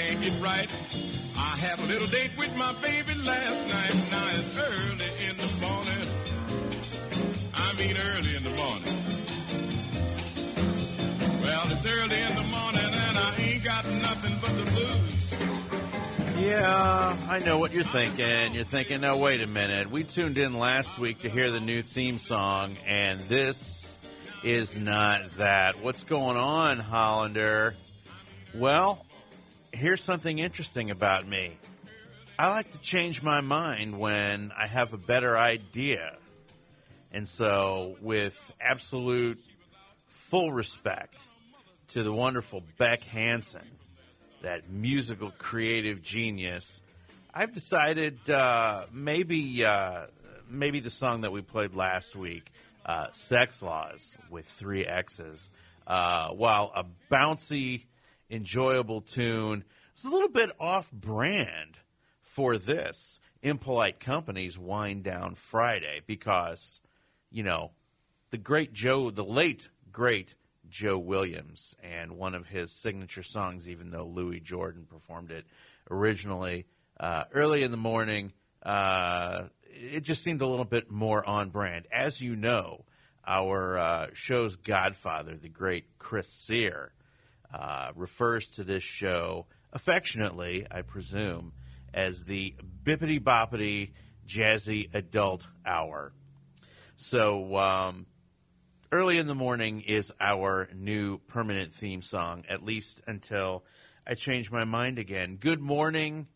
[0.00, 0.68] can't get right.
[1.36, 3.94] I have a little date with my baby last night.
[4.10, 6.06] Now it's early in the morning.
[7.54, 8.96] I mean early in the morning.
[11.42, 15.34] Well, it's early in the morning and I ain't got nothing but the blues.
[16.42, 18.54] Yeah, I know what you're thinking.
[18.54, 19.90] You're thinking, no, wait a minute.
[19.90, 23.98] We tuned in last week to hear the new theme song, and this
[24.42, 25.82] is not that.
[25.82, 27.76] What's going on, Hollander?
[28.54, 29.04] Well,
[29.72, 31.56] here's something interesting about me.
[32.38, 36.16] I like to change my mind when I have a better idea.
[37.12, 39.40] And so, with absolute
[40.06, 41.18] full respect
[41.88, 43.68] to the wonderful Beck Hansen,
[44.42, 46.80] that musical creative genius,
[47.34, 50.06] I've decided uh, maybe uh,
[50.48, 52.50] maybe the song that we played last week,
[52.86, 55.50] uh, "Sexx Laws" with three X's,
[55.86, 57.82] uh, while a bouncy,
[58.30, 61.76] enjoyable tune, it's a little bit off-brand
[62.22, 66.80] for this impolite company's wind down Friday because,
[67.30, 67.72] you know,
[68.30, 70.34] the great Joe, the late great
[70.68, 75.44] Joe Williams, and one of his signature songs, even though Louis Jordan performed it
[75.90, 76.66] originally
[76.98, 78.32] uh, early in the morning.
[78.62, 81.86] Uh, it just seemed a little bit more on brand.
[81.90, 82.84] As you know,
[83.26, 86.92] our uh, show's godfather, the great Chris Sear,
[87.52, 91.52] uh, refers to this show affectionately, I presume,
[91.92, 93.92] as the bippity boppity
[94.26, 96.12] jazzy adult hour.
[96.96, 98.06] So, um,
[98.92, 103.64] early in the morning is our new permanent theme song, at least until
[104.06, 105.36] I change my mind again.
[105.36, 106.28] Good morning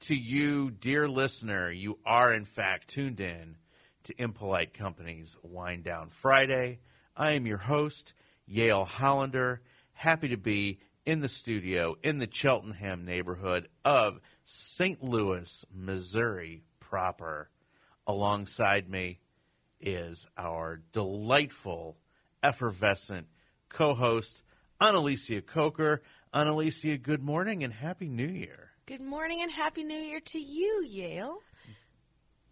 [0.00, 1.70] to you, dear listener.
[1.70, 3.56] You are, in fact, tuned in
[4.04, 6.80] to Impolite Company's Wind Down Friday.
[7.16, 8.14] I am your host,
[8.46, 9.62] Yale Hollander.
[10.00, 15.02] Happy to be in the studio in the Cheltenham neighborhood of St.
[15.02, 17.50] Louis, Missouri proper.
[18.06, 19.18] Alongside me
[19.78, 21.98] is our delightful,
[22.42, 23.26] effervescent
[23.68, 24.42] co host,
[24.80, 26.00] Analicia Coker.
[26.34, 28.70] Analicia, good morning and Happy New Year.
[28.86, 31.42] Good morning and Happy New Year to you, Yale.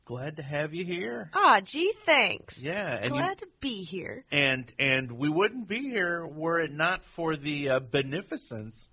[0.08, 1.28] Glad to have you here.
[1.34, 2.64] Ah, gee, thanks.
[2.64, 4.24] Yeah, and you- Glad to be here.
[4.32, 8.88] And and we wouldn't be here were it not for the uh, beneficence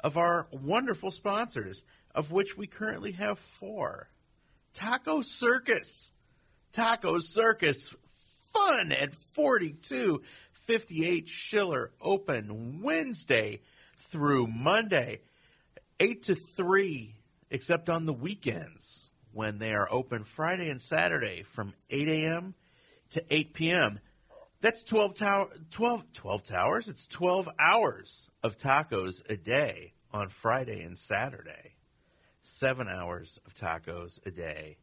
[0.00, 4.08] of our wonderful sponsors, of which we currently have four.
[4.72, 6.10] Taco Circus.
[6.72, 7.94] Taco Circus.
[8.52, 11.92] Fun at 4258 Schiller.
[12.00, 13.60] Open Wednesday
[13.96, 15.20] through Monday.
[16.00, 17.14] 8 to 3,
[17.50, 22.54] except on the weekends when they are open Friday and Saturday from 8 a.m.
[23.10, 24.00] to 8 p.m.
[24.60, 26.88] That's 12, tower, 12, 12 towers.
[26.88, 31.76] It's 12 hours of tacos a day on Friday and Saturday.
[32.42, 34.78] Seven hours of tacos a day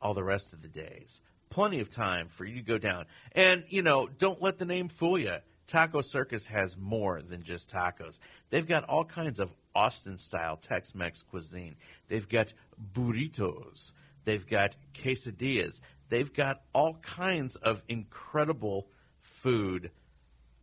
[0.00, 1.20] all the rest of the days.
[1.50, 3.06] Plenty of time for you to go down.
[3.32, 5.36] And, you know, don't let the name fool you.
[5.66, 8.18] Taco Circus has more than just tacos.
[8.50, 11.76] They've got all kinds of Austin style Tex Mex cuisine.
[12.08, 12.52] They've got
[12.92, 13.92] burritos.
[14.24, 15.80] They've got quesadillas.
[16.08, 18.88] They've got all kinds of incredible
[19.20, 19.90] food,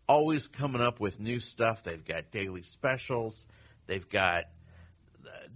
[0.08, 1.84] always coming up with new stuff.
[1.84, 3.48] They've got daily specials.
[3.88, 4.46] They've got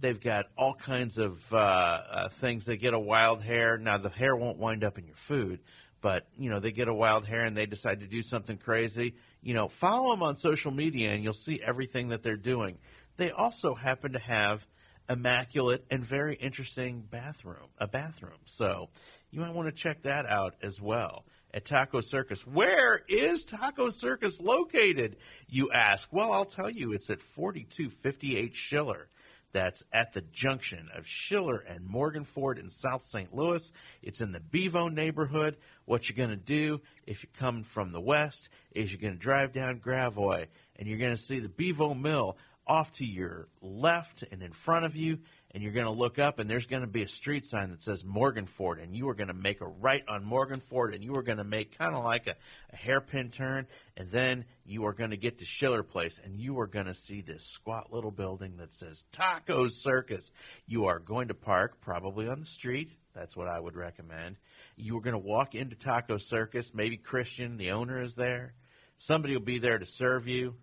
[0.00, 2.64] they've got all kinds of uh, uh, things.
[2.64, 3.78] They get a wild hair.
[3.78, 5.60] Now the hair won't wind up in your food,
[6.00, 9.14] but you know they get a wild hair and they decide to do something crazy.
[9.42, 12.78] You know, follow them on social media and you'll see everything that they're doing.
[13.16, 14.66] They also happen to have
[15.12, 18.38] immaculate and very interesting bathroom, a bathroom.
[18.44, 18.88] So
[19.30, 21.24] you might want to check that out as well
[21.54, 22.46] at Taco Circus.
[22.46, 25.16] Where is Taco Circus located?
[25.48, 26.08] You ask.
[26.12, 26.92] Well, I'll tell you.
[26.92, 29.08] It's at 4258 Schiller.
[29.52, 33.34] That's at the junction of Schiller and Morgan Ford in South St.
[33.34, 33.70] Louis.
[34.02, 35.58] It's in the Bevo neighborhood.
[35.84, 39.18] What you're going to do if you come from the west is you're going to
[39.18, 44.24] drive down Gravois and you're going to see the Bevo Mill off to your left
[44.30, 45.18] and in front of you,
[45.50, 47.82] and you're going to look up, and there's going to be a street sign that
[47.82, 51.04] says Morgan Ford, and you are going to make a right on Morgan Ford, and
[51.04, 52.34] you are going to make kind of like a,
[52.72, 53.66] a hairpin turn,
[53.96, 56.94] and then you are going to get to Schiller Place, and you are going to
[56.94, 60.30] see this squat little building that says Taco Circus.
[60.66, 62.94] You are going to park probably on the street.
[63.14, 64.36] That's what I would recommend.
[64.76, 66.72] You are going to walk into Taco Circus.
[66.72, 68.54] Maybe Christian, the owner, is there.
[68.96, 70.54] Somebody will be there to serve you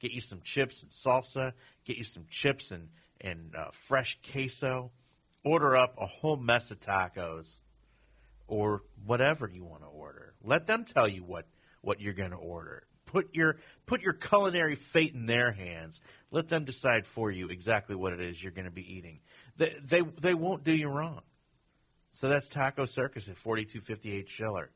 [0.00, 1.52] get you some chips and salsa,
[1.84, 2.88] get you some chips and,
[3.20, 4.90] and uh, fresh queso,
[5.44, 7.48] order up a whole mess of tacos
[8.48, 10.34] or whatever you want to order.
[10.42, 11.46] Let them tell you what,
[11.82, 12.84] what you're going to order.
[13.06, 16.00] Put your put your culinary fate in their hands.
[16.30, 19.18] Let them decide for you exactly what it is you're going to be eating.
[19.56, 21.22] They, they they won't do you wrong.
[22.12, 24.70] So that's Taco Circus at 4258 Schiller.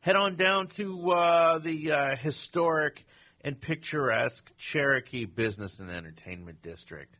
[0.00, 3.06] Head on down to uh, the uh, historic
[3.42, 7.18] and picturesque Cherokee Business and Entertainment District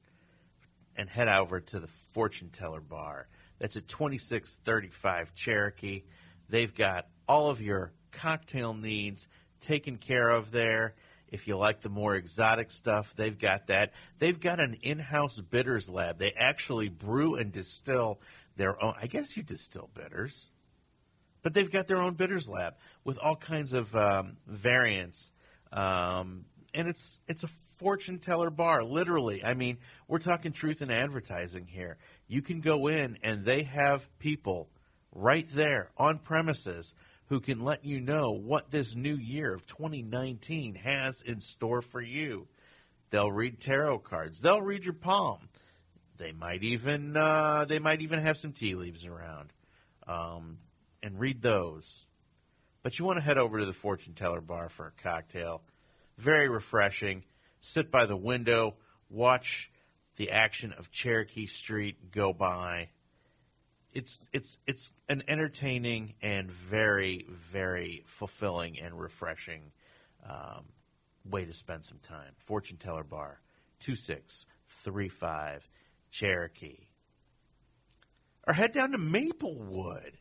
[0.97, 3.29] and head over to the Fortune Teller Bar.
[3.59, 6.03] That's at 2635 Cherokee.
[6.49, 9.29] They've got all of your cocktail needs
[9.61, 10.95] taken care of there.
[11.29, 13.93] If you like the more exotic stuff, they've got that.
[14.19, 16.19] They've got an in house bitters lab.
[16.19, 18.21] They actually brew and distill
[18.57, 18.95] their own.
[19.01, 20.51] I guess you distill bitters,
[21.43, 22.75] but they've got their own bitters lab
[23.05, 25.33] with all kinds of um, variants.
[25.77, 29.45] Um, and it's it's a fortune teller bar, literally.
[29.45, 29.79] I mean,
[30.09, 31.99] we're talking truth in advertising here.
[32.27, 34.69] You can go in and they have people
[35.13, 36.95] right there on premises
[37.29, 42.01] who can let you know what this new year of 2019 has in store for
[42.01, 42.47] you.
[43.11, 44.41] They'll read tarot cards.
[44.41, 45.49] They'll read your palm.
[46.17, 49.53] They might even uh, they might even have some tea leaves around,
[50.07, 50.59] um,
[51.03, 52.07] and read those.
[52.87, 55.61] But you want to head over to the fortune teller bar for a cocktail.
[56.19, 57.25] Very refreshing.
[57.59, 58.77] Sit by the window,
[59.11, 59.73] watch
[60.15, 62.91] the action of Cherokee Street go by.
[63.93, 69.73] It's it's it's an entertaining and very very fulfilling and refreshing
[70.25, 70.67] um,
[71.29, 72.35] way to spend some time.
[72.39, 73.41] Fortune Teller Bar,
[73.81, 74.47] two six
[74.85, 75.69] three five
[76.13, 76.87] Cherokee.
[78.47, 80.19] Or head down to Maplewood.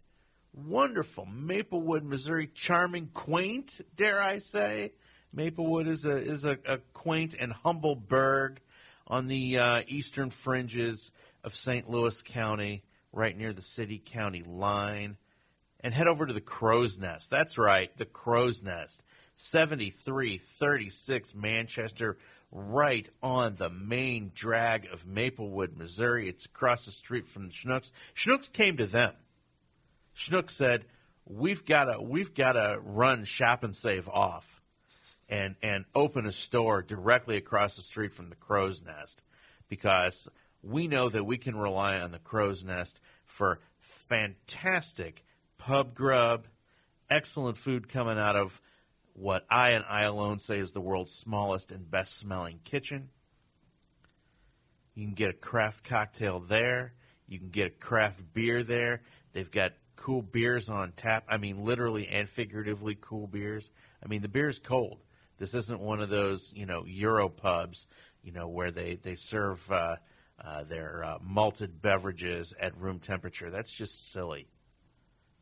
[0.55, 4.93] Wonderful Maplewood, Missouri, charming, quaint, dare I say.
[5.33, 8.61] Maplewood is a is a, a quaint and humble burg
[9.05, 11.11] on the uh, eastern fringes
[11.43, 11.89] of St.
[11.89, 15.17] Louis County, right near the city county line.
[15.81, 17.29] And head over to the Crow's Nest.
[17.29, 19.03] That's right, the Crow's Nest.
[19.35, 22.17] 7336 Manchester,
[22.49, 26.29] right on the main drag of Maplewood, Missouri.
[26.29, 27.91] It's across the street from the Schnucks.
[28.15, 29.13] Schnucks came to them.
[30.15, 30.85] Schnucks said,
[31.25, 34.61] "We've got to we've got to run Shop and Save off,
[35.27, 39.23] and and open a store directly across the street from the Crow's Nest,
[39.67, 40.29] because
[40.61, 45.23] we know that we can rely on the Crow's Nest for fantastic
[45.57, 46.47] pub grub,
[47.09, 48.61] excellent food coming out of."
[49.15, 53.09] what I and I alone say is the world's smallest and best smelling kitchen.
[54.93, 56.93] You can get a craft cocktail there.
[57.27, 59.01] You can get a craft beer there.
[59.31, 61.25] They've got cool beers on tap.
[61.27, 63.69] I mean, literally and figuratively cool beers.
[64.03, 64.99] I mean, the beer is cold.
[65.37, 67.87] This isn't one of those, you know, Euro pubs,
[68.23, 69.97] you know, where they, they serve uh,
[70.43, 73.49] uh, their uh, malted beverages at room temperature.
[73.49, 74.47] That's just silly.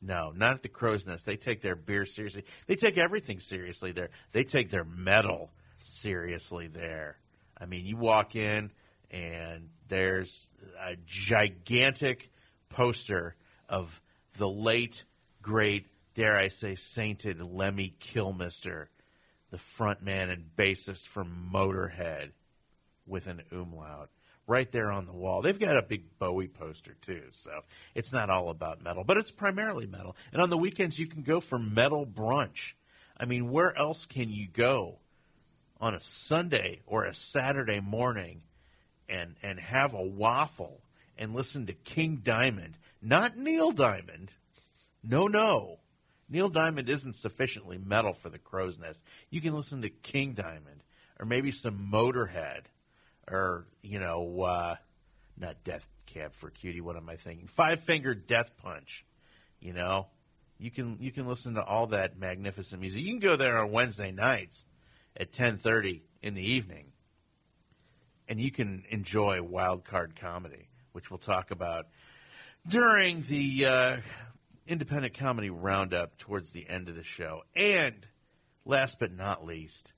[0.01, 1.25] No, not at the Crow's Nest.
[1.25, 2.43] They take their beer seriously.
[2.67, 4.09] They take everything seriously there.
[4.33, 5.51] They take their metal
[5.83, 7.17] seriously there.
[7.57, 8.71] I mean, you walk in
[9.11, 10.49] and there's
[10.85, 12.31] a gigantic
[12.69, 13.35] poster
[13.69, 14.01] of
[14.33, 15.03] the late,
[15.41, 18.87] great, dare I say, sainted Lemmy Kilmister,
[19.51, 22.31] the frontman and bassist from Motorhead,
[23.05, 24.09] with an umlaut
[24.47, 25.41] right there on the wall.
[25.41, 27.61] They've got a big Bowie poster too, so
[27.95, 30.15] it's not all about metal, but it's primarily metal.
[30.31, 32.73] And on the weekends, you can go for metal brunch.
[33.17, 34.97] I mean, where else can you go
[35.79, 38.41] on a Sunday or a Saturday morning
[39.07, 40.81] and and have a waffle
[41.17, 44.33] and listen to King Diamond, not Neil Diamond.
[45.03, 45.79] No, no.
[46.29, 49.01] Neil Diamond isn't sufficiently metal for the crow's nest.
[49.29, 50.83] You can listen to King Diamond
[51.19, 52.61] or maybe some Motorhead
[53.29, 54.75] or you know, uh,
[55.37, 56.81] not Death Cab for Cutie.
[56.81, 57.47] What am I thinking?
[57.47, 59.05] Five Finger Death Punch.
[59.59, 60.07] You know,
[60.57, 63.01] you can you can listen to all that magnificent music.
[63.01, 64.65] You can go there on Wednesday nights
[65.15, 66.91] at ten thirty in the evening,
[68.27, 71.87] and you can enjoy wild card comedy, which we'll talk about
[72.67, 73.97] during the uh,
[74.67, 77.43] independent comedy roundup towards the end of the show.
[77.55, 78.05] And
[78.65, 79.93] last but not least,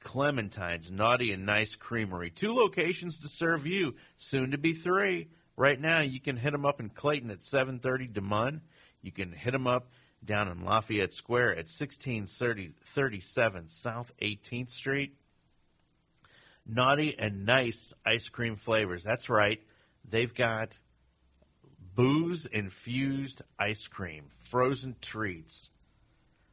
[0.00, 2.30] Clementine's Naughty and Nice Creamery.
[2.30, 5.28] Two locations to serve you, soon to be three.
[5.56, 8.60] Right now, you can hit them up in Clayton at 730 DeMun.
[9.02, 9.90] You can hit them up
[10.24, 15.14] down in Lafayette Square at 1637 South 18th Street.
[16.66, 19.02] Naughty and nice ice cream flavors.
[19.02, 19.62] That's right.
[20.08, 20.78] They've got
[21.98, 25.70] booze infused ice cream, frozen treats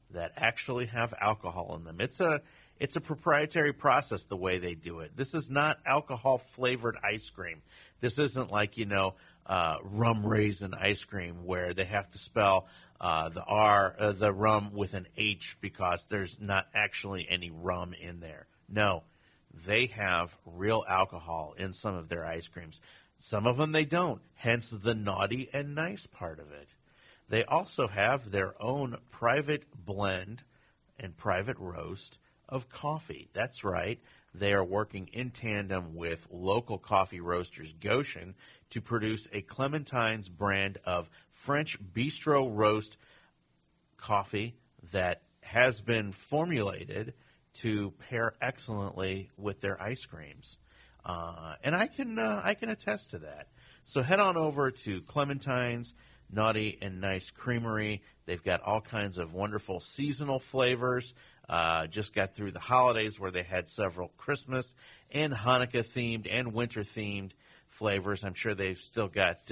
[0.09, 2.01] that actually have alcohol in them.
[2.01, 2.41] It's a
[2.79, 5.15] it's a proprietary process the way they do it.
[5.15, 7.61] This is not alcohol flavored ice cream.
[8.01, 9.13] This isn't like, you know,
[9.45, 14.31] uh, rum raisin ice cream where they have to spell Uh, the R, uh, the
[14.31, 18.47] rum with an H, because there's not actually any rum in there.
[18.69, 19.03] No,
[19.67, 22.79] they have real alcohol in some of their ice creams.
[23.17, 26.69] Some of them they don't, hence the naughty and nice part of it.
[27.29, 30.43] They also have their own private blend
[30.99, 32.17] and private roast
[32.47, 33.29] of coffee.
[33.33, 33.99] That's right.
[34.33, 38.35] They are working in tandem with local coffee roasters Goshen
[38.69, 42.97] to produce a Clementine's brand of French bistro roast
[43.97, 44.55] coffee
[44.91, 47.13] that has been formulated
[47.53, 50.57] to pair excellently with their ice creams.
[51.05, 53.47] Uh, and I can uh, I can attest to that.
[53.85, 55.93] So head on over to Clementine's
[56.31, 58.01] Naughty and Nice Creamery.
[58.25, 61.13] They've got all kinds of wonderful seasonal flavors.
[61.47, 64.73] Uh, just got through the holidays where they had several Christmas
[65.11, 67.31] and Hanukkah themed and winter themed
[67.69, 68.23] flavors.
[68.23, 69.51] I'm sure they've still got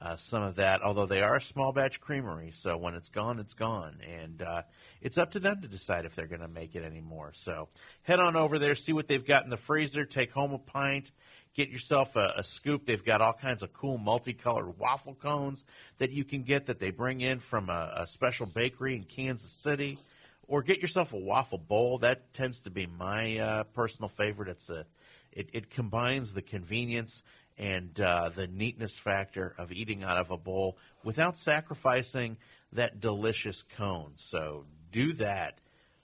[0.00, 2.50] uh, some of that, although they are a small batch creamery.
[2.52, 3.98] So when it's gone, it's gone.
[4.08, 4.62] And uh,
[5.00, 7.32] it's up to them to decide if they're going to make it anymore.
[7.32, 7.68] So
[8.02, 11.10] head on over there, see what they've got in the freezer, take home a pint.
[11.54, 12.86] Get yourself a, a scoop.
[12.86, 15.64] They've got all kinds of cool multicolored waffle cones
[15.98, 19.50] that you can get that they bring in from a, a special bakery in Kansas
[19.50, 19.98] City
[20.46, 21.98] or get yourself a waffle bowl.
[21.98, 24.48] That tends to be my uh, personal favorite.
[24.50, 24.86] It's a,
[25.32, 27.24] it, it combines the convenience
[27.58, 32.36] and uh, the neatness factor of eating out of a bowl without sacrificing
[32.72, 34.12] that delicious cone.
[34.14, 35.58] So do that.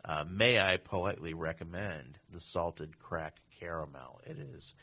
[0.05, 4.21] Uh, may I politely recommend the salted cracked caramel?
[4.27, 4.75] It is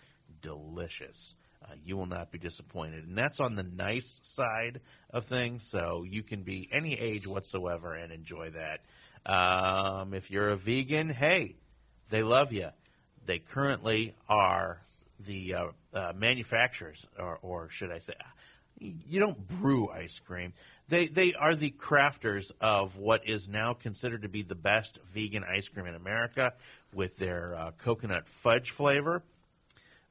[0.42, 1.36] delicious.
[1.63, 3.06] Uh, you will not be disappointed.
[3.06, 7.94] And that's on the nice side of things, so you can be any age whatsoever
[7.94, 8.82] and enjoy that.
[9.32, 11.58] Um, if you're a vegan, hey,
[12.10, 12.70] they love you.
[13.25, 14.82] They currently are
[15.25, 18.13] the uh, uh, manufacturers, or, or should I say,
[18.80, 20.54] you don't brew ice cream.
[20.90, 25.44] They they are the crafters of what is now considered to be the best vegan
[25.44, 26.54] ice cream in America,
[26.94, 29.24] with their uh, coconut fudge flavor.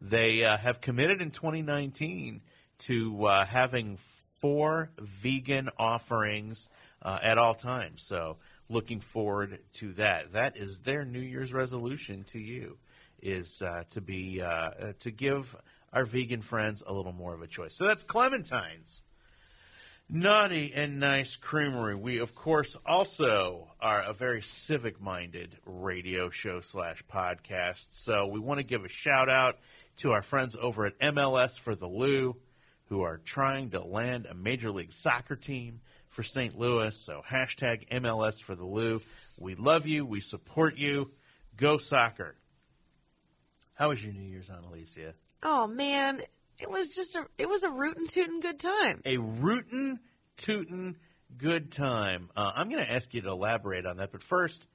[0.00, 2.40] They uh, have committed in 2019
[2.87, 3.99] to uh, having
[4.40, 6.69] four vegan offerings
[7.02, 8.02] uh, at all times.
[8.02, 8.38] So
[8.71, 10.33] looking forward to that.
[10.33, 12.79] That is their New Year's resolution to you
[13.23, 15.57] is uh, to be uh, uh, to give
[15.93, 17.75] our vegan friends a little more of a choice.
[17.75, 19.03] So that's Clementine's.
[20.12, 21.95] Naughty and Nice Creamery.
[21.95, 27.87] We, of course, also are a very civic minded radio show slash podcast.
[27.93, 29.59] So we want to give a shout out
[29.99, 32.37] to our friends over at MLS for the Lou,
[32.87, 36.59] who are trying to land a Major League Soccer team for St.
[36.59, 36.97] Louis.
[36.97, 39.00] So hashtag MLS for the Lou.
[39.39, 40.05] We love you.
[40.05, 41.12] We support you.
[41.57, 42.35] Go soccer.
[43.80, 45.14] How was your New Year's Analicia?
[45.42, 46.20] Oh man,
[46.58, 49.00] it was just a it was a rootin' tootin' good time.
[49.06, 50.00] A rootin'
[50.37, 50.99] tootin'
[51.38, 52.28] good time.
[52.37, 54.68] Uh, I'm going to ask you to elaborate on that, but first,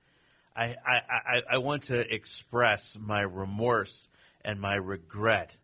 [0.56, 4.08] I, I, I, I want to express my remorse
[4.44, 5.56] and my regret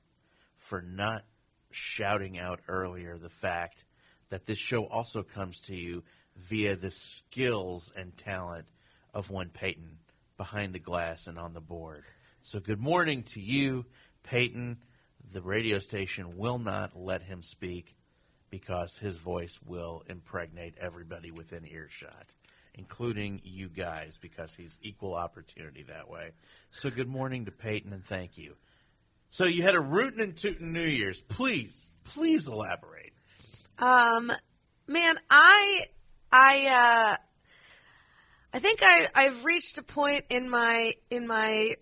[0.59, 1.23] for not
[1.71, 3.85] shouting out earlier the fact
[4.29, 6.03] that this show also comes to you
[6.35, 8.67] via the skills and talent
[9.15, 9.97] of one Peyton
[10.37, 12.03] behind the glass and on the board.
[12.43, 13.85] So, good morning to you,
[14.23, 14.79] Peyton.
[15.31, 17.95] The radio station will not let him speak
[18.49, 22.33] because his voice will impregnate everybody within earshot,
[22.73, 26.31] including you guys, because he's equal opportunity that way.
[26.71, 28.55] So, good morning to Peyton and thank you.
[29.29, 31.21] So, you had a rootin' and tootin' New Year's.
[31.21, 33.13] Please, please elaborate.
[33.77, 34.31] Um,
[34.87, 35.85] man, I
[36.31, 37.17] I uh,
[38.51, 41.75] I think I I've reached a point in my in my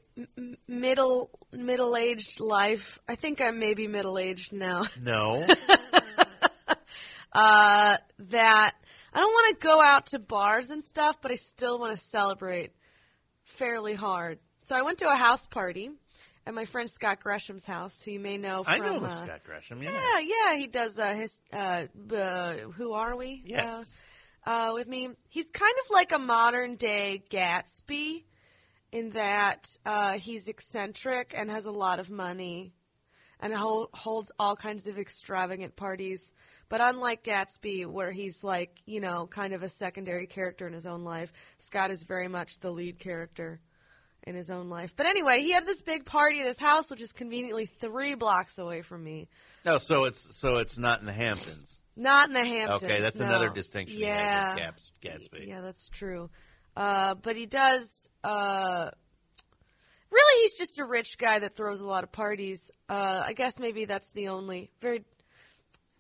[0.68, 3.00] middle middle aged life.
[3.08, 4.84] I think I'm maybe middle aged now.
[5.02, 5.46] No.
[7.32, 8.74] Uh, that
[9.14, 12.02] I don't want to go out to bars and stuff, but I still want to
[12.04, 12.72] celebrate
[13.44, 14.40] fairly hard.
[14.66, 15.92] So I went to a house party
[16.46, 18.74] at my friend Scott Gresham's house, who you may know from.
[18.74, 19.84] I know uh, Scott Gresham.
[19.84, 19.92] Yeah.
[19.92, 21.42] Yeah, yeah, he does uh, his.
[21.54, 23.44] Uh, uh, who are we?
[23.46, 24.02] Yes.
[24.46, 28.24] Uh, uh, with me, he's kind of like a modern day Gatsby,
[28.92, 32.74] in that uh, he's eccentric and has a lot of money,
[33.40, 36.34] and hol- holds all kinds of extravagant parties.
[36.70, 40.86] But unlike Gatsby, where he's like you know kind of a secondary character in his
[40.86, 43.60] own life, Scott is very much the lead character
[44.24, 44.94] in his own life.
[44.96, 48.60] But anyway, he had this big party at his house, which is conveniently three blocks
[48.60, 49.30] away from me.
[49.66, 51.80] No, so it's so it's not in the Hamptons.
[51.96, 52.84] Not in the Hamptons.
[52.84, 53.26] Okay, that's no.
[53.26, 54.56] another distinction Yeah,
[55.04, 55.48] Gatsby.
[55.48, 56.30] yeah, that's true.
[56.76, 58.10] Uh, but he does.
[58.24, 58.90] Uh,
[60.12, 62.72] really, he's just a rich guy that throws a lot of parties.
[62.88, 65.04] Uh, I guess maybe that's the only very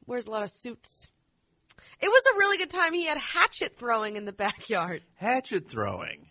[0.05, 1.07] wears a lot of suits.
[2.01, 2.93] It was a really good time.
[2.93, 5.03] He had hatchet throwing in the backyard.
[5.15, 6.27] Hatchet throwing.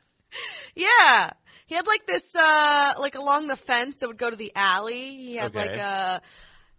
[0.75, 1.31] Yeah.
[1.67, 5.17] He had like this, uh, like along the fence that would go to the alley.
[5.17, 5.69] He had Okay.
[5.69, 6.23] like a,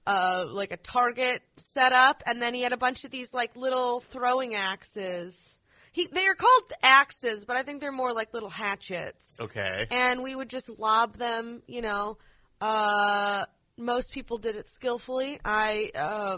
[0.07, 3.55] uh, like a target set up, and then he had a bunch of these like
[3.55, 5.58] little throwing axes.
[5.91, 9.37] He, they are called axes, but I think they're more like little hatchets.
[9.39, 9.87] Okay.
[9.89, 12.17] And we would just lob them, you know.
[12.61, 13.45] Uh,
[13.77, 15.39] most people did it skillfully.
[15.43, 16.37] I, uh,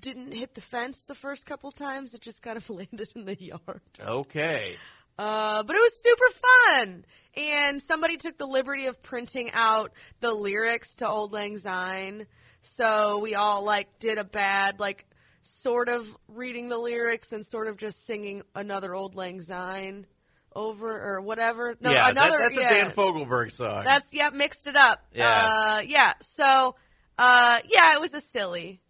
[0.00, 2.14] didn't hit the fence the first couple times.
[2.14, 3.80] It just kind of landed in the yard.
[4.00, 4.76] Okay.
[5.18, 7.04] Uh, but it was super fun.
[7.36, 12.26] And somebody took the liberty of printing out the lyrics to Auld Lang Syne.
[12.62, 15.06] So we all like did a bad, like
[15.42, 20.06] sort of reading the lyrics and sort of just singing another Auld Lang Syne
[20.54, 21.76] over or whatever.
[21.80, 22.38] No, yeah, that- another.
[22.38, 22.68] that's yeah.
[22.68, 23.84] a Dan Fogelberg song.
[23.84, 25.04] That's yeah, mixed it up.
[25.12, 25.28] Yeah.
[25.28, 26.12] Uh, yeah.
[26.22, 26.74] So,
[27.18, 28.80] uh, yeah, it was a silly.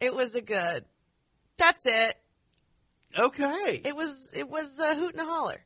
[0.00, 0.84] It was a good.
[1.58, 2.16] That's it.
[3.16, 3.80] okay.
[3.84, 5.60] It was it was a hoot and a holler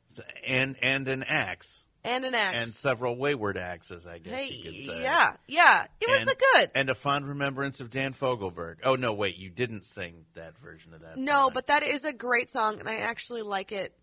[0.46, 2.56] and and an axe and an axe.
[2.56, 5.02] and several wayward axes, I guess Hey, you could say.
[5.02, 6.70] yeah, yeah, it was and, a good.
[6.74, 8.76] and a fond remembrance of Dan Fogelberg.
[8.84, 11.18] Oh no, wait, you didn't sing that version of that.
[11.18, 11.50] no, song.
[11.54, 13.94] but that is a great song, and I actually like it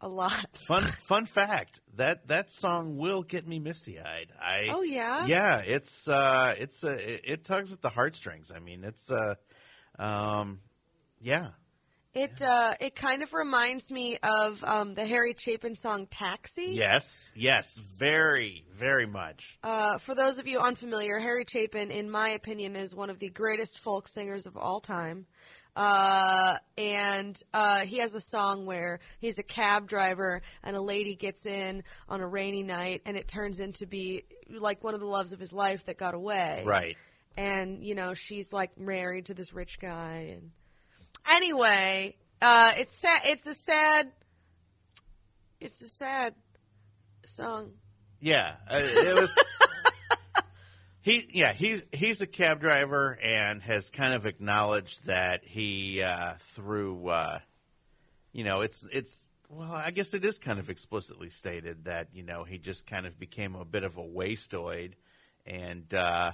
[0.00, 0.46] a lot.
[0.68, 4.30] fun fun fact that that song will get me misty eyed.
[4.40, 5.24] I Oh, yeah?
[5.26, 5.58] yeah.
[5.58, 8.52] It's uh, it's uh, it, it tugs at the heartstrings.
[8.54, 9.36] I mean, it's uh,
[9.98, 10.60] um,
[11.20, 11.48] yeah.
[12.16, 17.30] It uh, it kind of reminds me of um, the Harry Chapin song "Taxi." Yes,
[17.34, 19.58] yes, very, very much.
[19.62, 23.28] Uh, for those of you unfamiliar, Harry Chapin, in my opinion, is one of the
[23.28, 25.26] greatest folk singers of all time.
[25.76, 31.14] Uh, and uh, he has a song where he's a cab driver and a lady
[31.14, 35.06] gets in on a rainy night, and it turns into be like one of the
[35.06, 36.62] loves of his life that got away.
[36.64, 36.96] Right.
[37.36, 40.52] And you know she's like married to this rich guy, and
[41.30, 43.22] anyway, uh, it's sad.
[43.24, 44.12] It's a sad.
[45.60, 46.34] It's a sad
[47.24, 47.72] song.
[48.20, 49.38] Yeah, uh, it was.
[51.00, 56.34] he, yeah, he's he's a cab driver and has kind of acknowledged that he uh,
[56.38, 57.38] through, uh,
[58.32, 62.22] you know, it's it's well, I guess it is kind of explicitly stated that you
[62.22, 64.92] know he just kind of became a bit of a wasteoid,
[65.46, 66.32] and uh,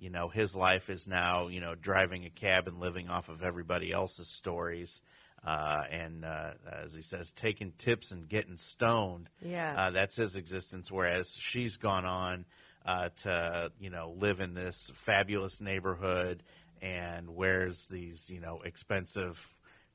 [0.00, 3.42] you know his life is now you know driving a cab and living off of
[3.42, 5.00] everybody else's stories.
[5.42, 6.50] Uh, and uh,
[6.84, 9.30] as he says, taking tips and getting stoned.
[9.40, 9.74] Yeah.
[9.74, 10.92] Uh, that's his existence.
[10.92, 12.44] Whereas she's gone on
[12.84, 16.42] uh, to, you know, live in this fabulous neighborhood
[16.82, 19.42] and wears these, you know, expensive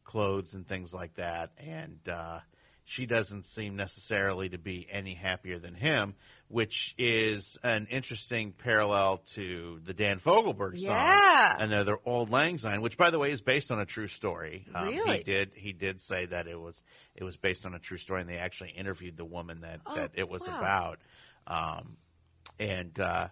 [0.04, 1.52] clothes and things like that.
[1.58, 2.40] And uh,
[2.86, 6.16] she doesn't seem necessarily to be any happier than him,
[6.48, 11.56] which is an interesting parallel to the Dan Fogelberg song, Yeah.
[11.60, 14.66] another Auld Lang Syne, which, by the way, is based on a true story.
[14.74, 15.18] Um, Really?
[15.18, 16.84] He did he did say that it was
[17.16, 20.12] it was based on a true story, and they actually interviewed the woman that that
[20.14, 20.58] it was wow.
[20.58, 21.00] about.
[21.48, 21.98] Um,
[22.60, 23.30] and uh,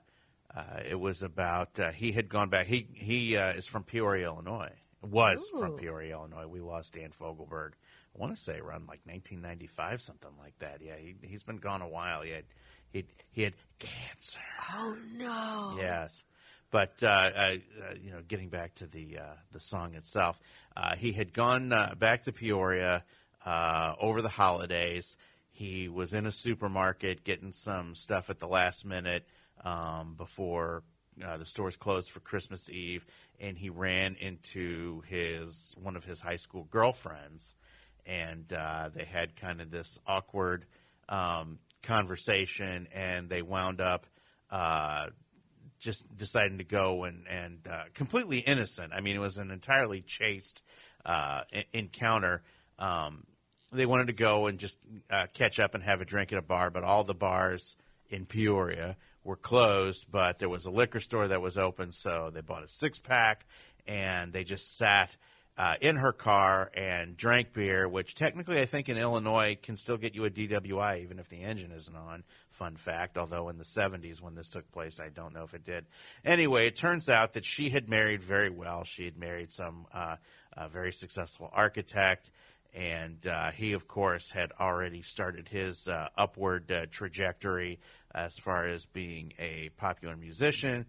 [0.56, 2.68] uh, it was about uh, he had gone back.
[2.68, 4.74] He he uh, is from Peoria, Illinois.
[5.02, 5.78] Was from Ooh.
[5.78, 6.48] Peoria, Illinois.
[6.48, 7.72] We lost Dan Fogelberg.
[8.16, 10.80] I want to say around like 1995, something like that.
[10.82, 12.22] Yeah, he he's been gone a while.
[12.22, 12.46] He had
[12.94, 14.40] he he had cancer.
[14.74, 15.76] Oh no.
[15.78, 16.24] Yes,
[16.72, 20.40] but uh, uh, uh, you know, getting back to the uh, the song itself,
[20.78, 23.04] uh, he had gone uh, back to Peoria
[23.46, 25.18] uh, over the holidays.
[25.52, 29.28] He was in a supermarket getting some stuff at the last minute
[29.64, 30.84] um, before
[31.24, 33.06] uh, the stores closed for Christmas Eve,
[33.40, 37.56] and he ran into his one of his high school girlfriends,
[38.06, 40.66] and uh, they had kind of this awkward
[41.10, 44.08] um, conversation, and they wound up.
[44.50, 45.08] Uh,
[45.80, 48.94] just deciding to go and and uh, completely innocent.
[48.94, 50.64] I mean, it was an entirely chaste
[51.06, 52.42] uh, e- encounter.
[52.80, 53.26] Um,
[53.72, 54.78] they wanted to go and just
[55.10, 57.76] uh, catch up and have a drink at a bar, but all the bars
[58.10, 60.06] in Peoria were closed.
[60.10, 63.46] But there was a liquor store that was open, so they bought a six pack
[63.86, 65.16] and they just sat.
[65.56, 69.98] Uh, in her car and drank beer, which technically I think in Illinois can still
[69.98, 72.24] get you a DWI even if the engine isn't on.
[72.50, 75.64] Fun fact, although in the 70s when this took place, I don't know if it
[75.64, 75.86] did.
[76.26, 78.84] Anyway, it turns out that she had married very well.
[78.84, 80.16] She had married some uh,
[80.70, 82.32] very successful architect,
[82.74, 87.80] and uh, he, of course, had already started his uh, upward uh, trajectory
[88.14, 90.86] as far as being a popular musician.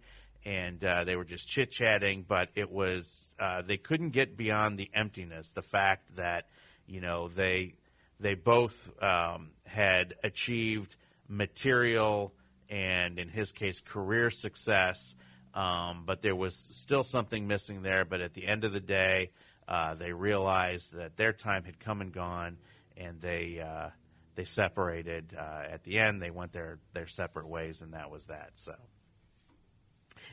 [0.47, 4.79] And uh, they were just chit chatting, but it was uh, they couldn't get beyond
[4.79, 5.53] the emptiness.
[5.53, 6.49] The fact that
[6.87, 7.75] you know they
[8.21, 10.97] they both um, had achieved
[11.29, 12.33] material
[12.69, 15.15] and, in his case, career success,
[15.55, 18.05] um, but there was still something missing there.
[18.05, 19.31] But at the end of the day,
[19.69, 22.57] uh, they realized that their time had come and gone,
[22.97, 23.91] and they uh,
[24.35, 25.37] they separated.
[25.39, 28.51] Uh, at the end, they went their their separate ways, and that was that.
[28.55, 28.75] So,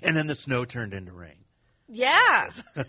[0.01, 1.35] and then the snow turned into rain.
[1.87, 2.49] Yeah.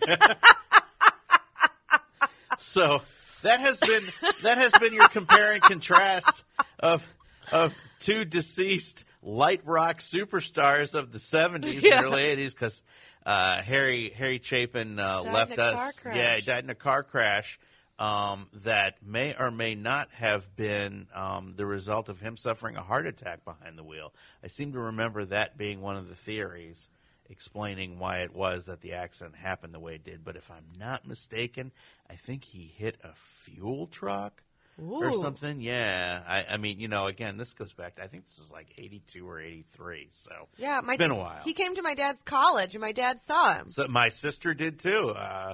[2.59, 3.01] So
[3.41, 4.03] that has been
[4.43, 6.43] that has been your compare and contrast
[6.79, 7.05] of
[7.51, 11.97] of two deceased light rock superstars of the seventies Yeah.
[11.97, 12.81] and early eighties because
[13.25, 15.99] uh, Harry Harry Chapin uh, left us.
[16.05, 17.59] Yeah, he died in a car crash.
[18.03, 22.81] Um, that may or may not have been um, the result of him suffering a
[22.81, 24.13] heart attack behind the wheel.
[24.43, 26.89] I seem to remember that being one of the theories
[27.29, 30.25] explaining why it was that the accident happened the way it did.
[30.25, 31.71] But if I'm not mistaken,
[32.09, 33.13] I think he hit a
[33.45, 34.43] fuel truck
[34.77, 35.61] or something.
[35.61, 37.95] Yeah, I, I mean, you know, again, this goes back.
[37.95, 40.07] To, I think this is like '82 or '83.
[40.11, 41.41] So Yeah, it's my, been a while.
[41.45, 43.69] He came to my dad's college, and my dad saw him.
[43.69, 45.09] So my sister did too.
[45.09, 45.53] Uh,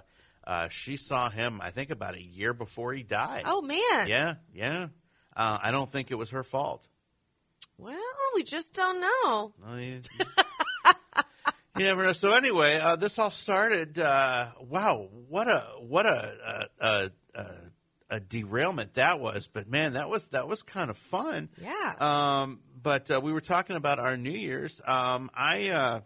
[0.49, 3.43] uh, she saw him, I think, about a year before he died.
[3.45, 4.07] Oh man.
[4.07, 4.87] yeah, yeah.
[5.37, 6.87] Uh, I don't think it was her fault.
[7.77, 7.95] Well,
[8.33, 9.53] we just don't know.
[9.77, 10.01] You,
[11.77, 12.13] you never know.
[12.13, 13.99] So anyway, uh, this all started.
[13.99, 17.51] Uh, wow, what a what a a, a
[18.09, 19.45] a derailment that was.
[19.45, 21.49] But man, that was that was kind of fun.
[21.61, 21.93] Yeah.
[21.99, 24.81] Um, but uh, we were talking about our New Year's.
[24.83, 26.01] Um, I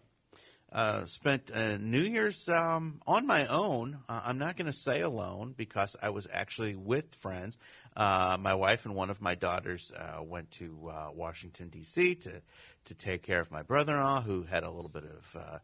[0.73, 3.99] uh, spent uh, New Year's um, on my own.
[4.09, 7.59] Uh, I'm not going to say alone because I was actually with friends.
[7.95, 12.15] Uh, my wife and one of my daughters uh, went to uh, Washington D.C.
[12.15, 12.41] to
[12.85, 15.61] to take care of my brother-in-law who had a little bit of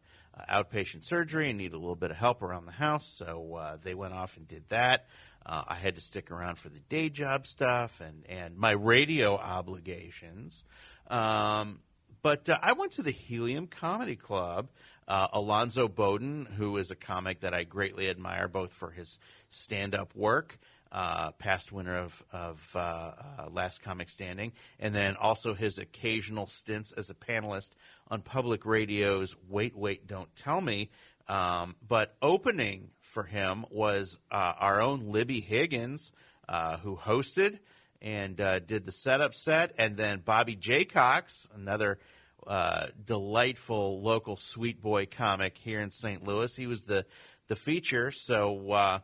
[0.48, 3.06] outpatient surgery and needed a little bit of help around the house.
[3.18, 5.06] So they went off and did that.
[5.44, 10.64] I had to stick around for the day job stuff and and my radio obligations.
[11.08, 11.80] Um,
[12.22, 14.68] but I went to the Helium Comedy Club.
[15.10, 19.18] Uh, Alonzo Bodden, who is a comic that I greatly admire, both for his
[19.48, 20.56] stand-up work,
[20.92, 23.14] uh, past winner of of uh, uh,
[23.50, 27.70] Last Comic Standing, and then also his occasional stints as a panelist
[28.08, 30.90] on public radio's Wait, Wait, Don't Tell Me.
[31.26, 36.12] Um, but opening for him was uh, our own Libby Higgins,
[36.48, 37.58] uh, who hosted
[38.00, 41.98] and did the setup set, and then Bobby Jaycox, another
[42.46, 46.26] uh, delightful local sweet boy comic here in St.
[46.26, 46.54] Louis.
[46.54, 47.04] He was the
[47.50, 49.00] the feature, so uh,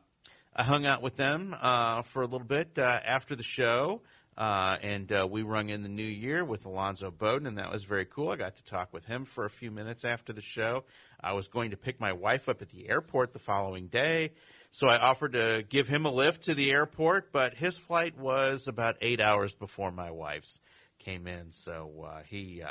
[0.55, 4.03] I hung out with them uh, for a little bit uh, after the show.
[4.38, 8.05] Uh, and we rung in the new year with Alonzo Bodden, and that was very
[8.05, 8.29] cool.
[8.29, 10.85] I got to talk with him for a few minutes after the show.
[11.18, 14.33] I was going to pick my wife up at the airport the following day,
[14.70, 18.68] so I offered to give him a lift to the airport, but his flight was
[18.68, 20.61] about eight hours before my wife's
[20.99, 22.62] came in, so he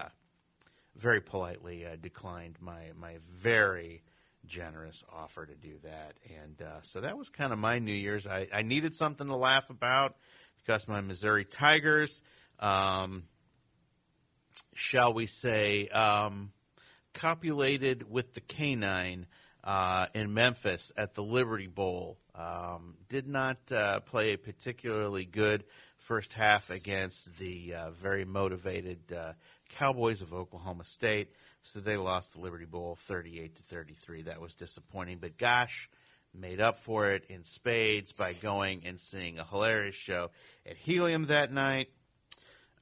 [0.96, 4.04] very politely uh, declined my my very
[4.46, 8.28] generous offer to do that, and uh, so that was kind of my New Year's.
[8.28, 10.16] I, I needed something to laugh about
[10.58, 12.22] because my Missouri Tigers,
[12.60, 13.24] um,
[14.74, 16.52] shall we say, um,
[17.14, 19.28] copulated with the canine
[19.64, 22.18] uh, in Memphis at the Liberty Bowl.
[22.36, 25.64] Um, did not uh, play a particularly good
[25.98, 29.34] first half against the uh, very motivated uh,
[29.70, 31.32] Cowboys of Oklahoma State,
[31.64, 34.24] so they lost the Liberty Bowl 38 to 33.
[34.24, 35.90] That was disappointing, but gosh,
[36.34, 40.32] made up for it in spades by going and seeing a hilarious show
[40.66, 41.90] at Helium that night.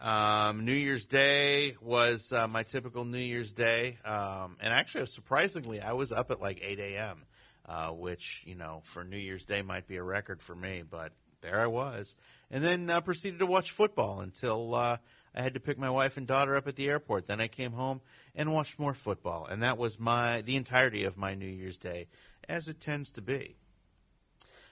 [0.02, 5.80] Um, New Year's Day was uh, my typical New Year's Day, um, and actually, surprisingly,
[5.80, 7.24] I was up at like 8 a.m.,
[7.66, 11.14] uh, which you know for New Year's Day might be a record for me, but
[11.42, 12.16] there I was,
[12.52, 14.98] and then uh, proceeded to watch football until uh,
[15.36, 17.26] I had to pick my wife and daughter up at the airport.
[17.26, 18.02] Then I came home
[18.36, 22.08] and watched more football, and that was my the entirety of my New Year's Day,
[22.48, 23.56] as it tends to be.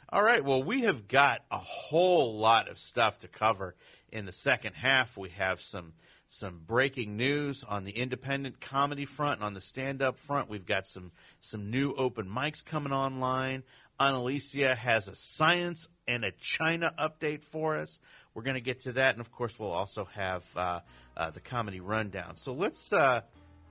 [0.10, 0.43] All right.
[0.43, 3.76] Well, we have got a whole lot of stuff to cover
[4.12, 5.17] in the second half.
[5.17, 5.93] We have some
[6.28, 10.50] some breaking news on the independent comedy front and on the stand up front.
[10.50, 13.63] We've got some some new open mics coming online.
[14.00, 18.00] Analicia has a science and a China update for us.
[18.34, 20.80] We're going to get to that, and of course, we'll also have uh,
[21.17, 22.38] uh, the comedy rundown.
[22.38, 23.22] So let's uh,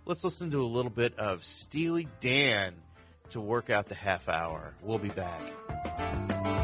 [0.04, 2.74] let's listen to a little bit of Steely Dan
[3.30, 4.74] to work out the half hour.
[4.82, 6.59] We'll be back.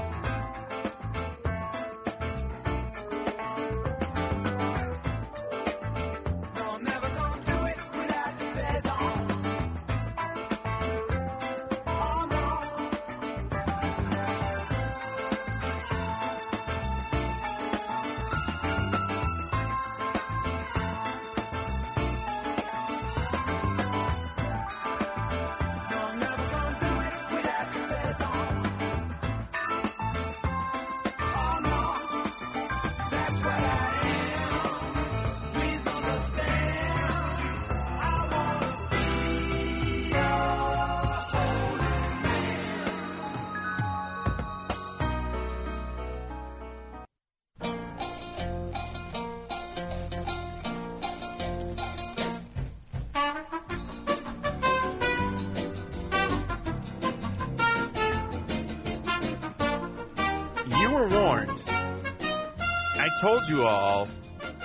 [63.21, 64.07] Told you all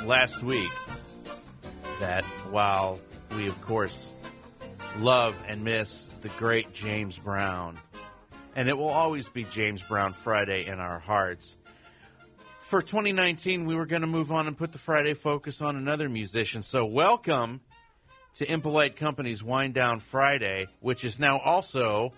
[0.04, 0.72] last week
[2.02, 3.00] that while
[3.34, 4.12] we, of course,
[4.98, 7.80] love and miss the great James Brown,
[8.54, 11.56] and it will always be James Brown Friday in our hearts.
[12.60, 16.10] For 2019, we were going to move on and put the Friday focus on another
[16.10, 16.62] musician.
[16.62, 17.62] So, welcome
[18.36, 22.12] to Impolite Company's Wind Down Friday, which is now also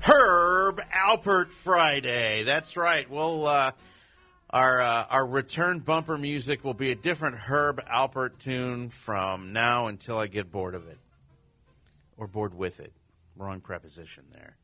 [0.00, 2.44] Herb Alpert Friday.
[2.44, 3.10] That's right.
[3.10, 3.72] We'll uh,
[4.52, 9.86] our uh, our return bumper music will be a different Herb Alpert tune from now
[9.86, 10.98] until I get bored of it
[12.16, 12.92] or bored with it.
[13.36, 14.56] Wrong preposition there.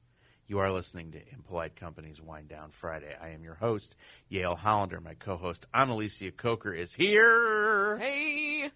[0.49, 3.15] You are listening to Impolite Company's Wind Down Friday.
[3.21, 3.97] I am your host,
[4.29, 5.01] Yale Hollander.
[5.01, 7.97] My co-host, Analicia Coker, is here.
[7.99, 8.71] Hey.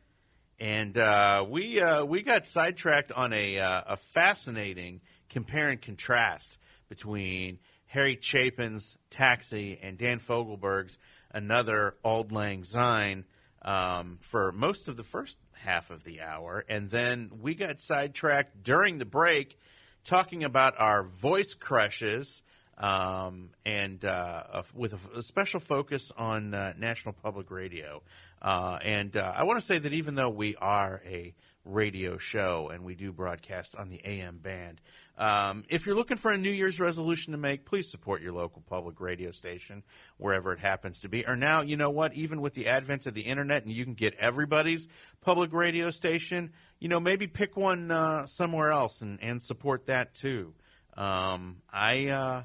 [0.58, 6.58] And uh, we uh, we got sidetracked on a uh, a fascinating compare and contrast
[6.88, 7.58] between
[7.90, 10.96] Harry Chapin's Taxi and Dan Fogelberg's
[11.32, 13.24] Another Auld Lang Syne
[13.62, 18.62] um, for most of the first half of the hour, and then we got sidetracked
[18.62, 19.58] during the break
[20.04, 22.42] talking about our voice crushes.
[22.78, 28.00] Um, and uh, with a, a special focus on uh, National Public Radio.
[28.40, 32.70] Uh, and uh, I want to say that even though we are a radio show
[32.72, 34.80] and we do broadcast on the AM band,
[35.18, 38.62] um, if you're looking for a New Year's resolution to make, please support your local
[38.62, 39.82] public radio station
[40.16, 41.26] wherever it happens to be.
[41.26, 42.14] Or now, you know what?
[42.14, 44.88] Even with the advent of the internet and you can get everybody's
[45.20, 50.14] public radio station, you know, maybe pick one uh, somewhere else and, and support that
[50.14, 50.54] too.
[50.96, 52.42] Um, I uh,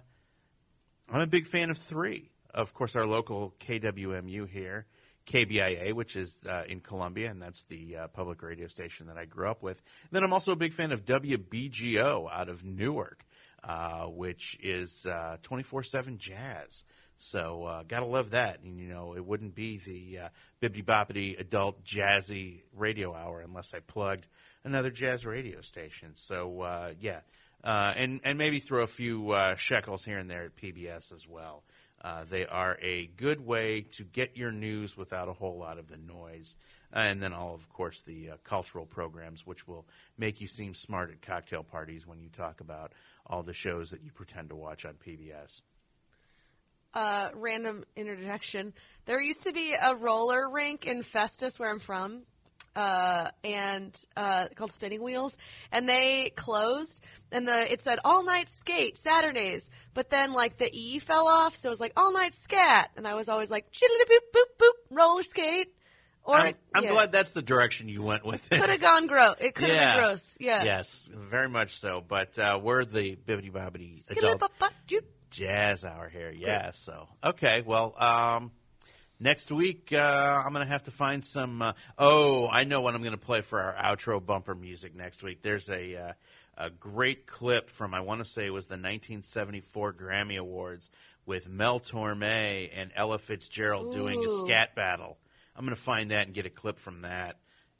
[1.10, 2.32] I'm a big fan of three.
[2.54, 4.86] Of course, our local KWMU here,
[5.28, 9.26] KBIA, which is uh, in Columbia, and that's the uh, public radio station that I
[9.26, 9.82] grew up with.
[10.04, 13.26] And then I'm also a big fan of WBGO out of Newark,
[13.64, 15.06] uh, which is
[15.44, 16.84] 24 7 jazz.
[17.18, 18.62] So, uh, gotta love that.
[18.62, 20.30] And, you know, it wouldn't be the uh,
[20.62, 24.28] bibbidi boppity adult jazzy radio hour unless I plugged
[24.64, 26.12] another jazz radio station.
[26.16, 27.22] So, uh, yeah.
[27.64, 31.28] Uh, and, and maybe throw a few uh, shekels here and there at PBS as
[31.28, 31.64] well.
[32.06, 35.88] Uh, they are a good way to get your news without a whole lot of
[35.88, 36.56] the noise.
[36.94, 41.10] and then all, of course, the uh, cultural programs, which will make you seem smart
[41.10, 42.94] at cocktail parties when you talk about
[43.26, 45.64] all the shows that you pretend to watch on PBS.
[46.94, 48.74] Uh, random interjection.
[49.06, 52.22] There used to be a roller rink in Festus, where I'm from,
[52.76, 55.38] uh, and uh, called Spinning Wheels,
[55.72, 60.70] and they closed, and the it said all night skate Saturdays, but then like the
[60.72, 63.72] E fell off, so it was like all night scat, and I was always like
[63.72, 65.68] boop boop boop roller skate.
[66.28, 66.92] Or I'm, I'm yeah.
[66.92, 68.60] glad that's the direction you went with it.
[68.60, 69.36] could have gone gross.
[69.40, 69.96] It could have Yeah.
[69.96, 70.38] been gross.
[70.40, 70.64] Yeah.
[70.64, 72.04] Yes, very much so.
[72.06, 74.42] But uh, we're the bibbidi bobbidi adult
[75.30, 76.32] jazz hour here.
[76.32, 76.72] Yeah.
[76.72, 77.62] So okay.
[77.64, 78.52] Well, um,
[79.20, 81.62] next week uh, I'm going to have to find some.
[81.62, 85.24] Uh, oh, I know what I'm going to play for our outro bumper music next
[85.24, 85.42] week.
[85.42, 86.14] There's a uh,
[86.58, 90.90] a great clip from I want to say it was the 1974 Grammy Awards
[91.26, 95.18] with Mel Torme and Ella Fitzgerald doing a scat battle.
[95.56, 97.38] I'm going to find that and get a clip from that.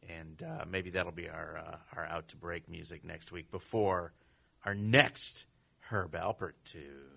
[0.08, 4.14] And uh, maybe that'll be our uh, our out to break music next week before
[4.64, 5.46] our next
[5.80, 7.15] Herb Alpert tune.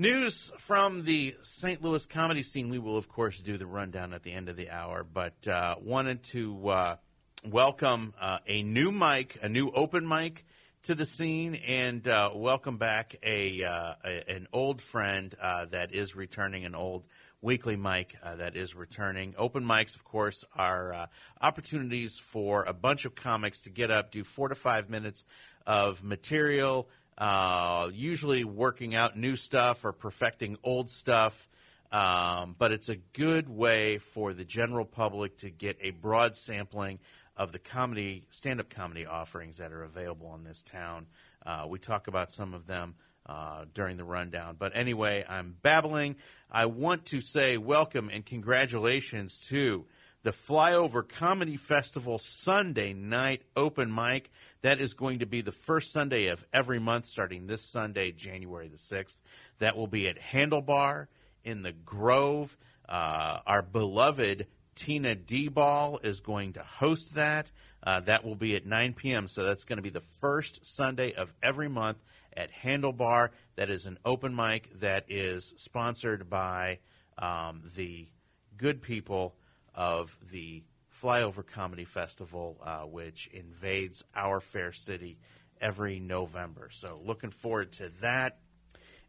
[0.00, 1.82] News from the St.
[1.82, 2.68] Louis comedy scene.
[2.68, 5.74] We will, of course, do the rundown at the end of the hour, but uh,
[5.82, 6.96] wanted to uh,
[7.44, 10.44] welcome uh, a new mic, a new open mic
[10.84, 15.92] to the scene, and uh, welcome back a, uh, a an old friend uh, that
[15.92, 17.04] is returning, an old
[17.42, 19.34] weekly mic that is returning.
[19.36, 21.08] Open mics, of course, are
[21.40, 25.24] opportunities for a bunch of comics to get up, do four to five minutes
[25.66, 31.48] of material uh, usually working out new stuff or perfecting old stuff.
[31.90, 36.98] Um, but it's a good way for the general public to get a broad sampling
[37.36, 41.06] of the comedy, stand-up comedy offerings that are available in this town.
[41.44, 42.94] Uh, we talk about some of them
[43.26, 44.56] uh, during the rundown.
[44.58, 46.16] But anyway, I'm babbling.
[46.50, 49.86] I want to say welcome and congratulations to
[50.22, 54.30] the Flyover Comedy Festival Sunday night open mic.
[54.62, 58.68] That is going to be the first Sunday of every month starting this Sunday, January
[58.68, 59.20] the 6th.
[59.60, 61.06] That will be at Handlebar
[61.44, 62.56] in the Grove.
[62.88, 67.50] Uh, our beloved Tina D Ball is going to host that.
[67.82, 69.28] Uh, that will be at 9 p.m.
[69.28, 71.98] So that's going to be the first Sunday of every month
[72.36, 73.30] at Handlebar.
[73.56, 76.78] That is an open mic that is sponsored by
[77.18, 78.08] um, the
[78.56, 79.36] good people
[79.74, 80.62] of the
[81.02, 85.18] Flyover Comedy Festival, uh, which invades our fair city
[85.60, 86.68] every November.
[86.72, 88.38] So looking forward to that.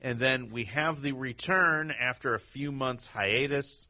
[0.02, 3.88] And then we have the return after a few months hiatus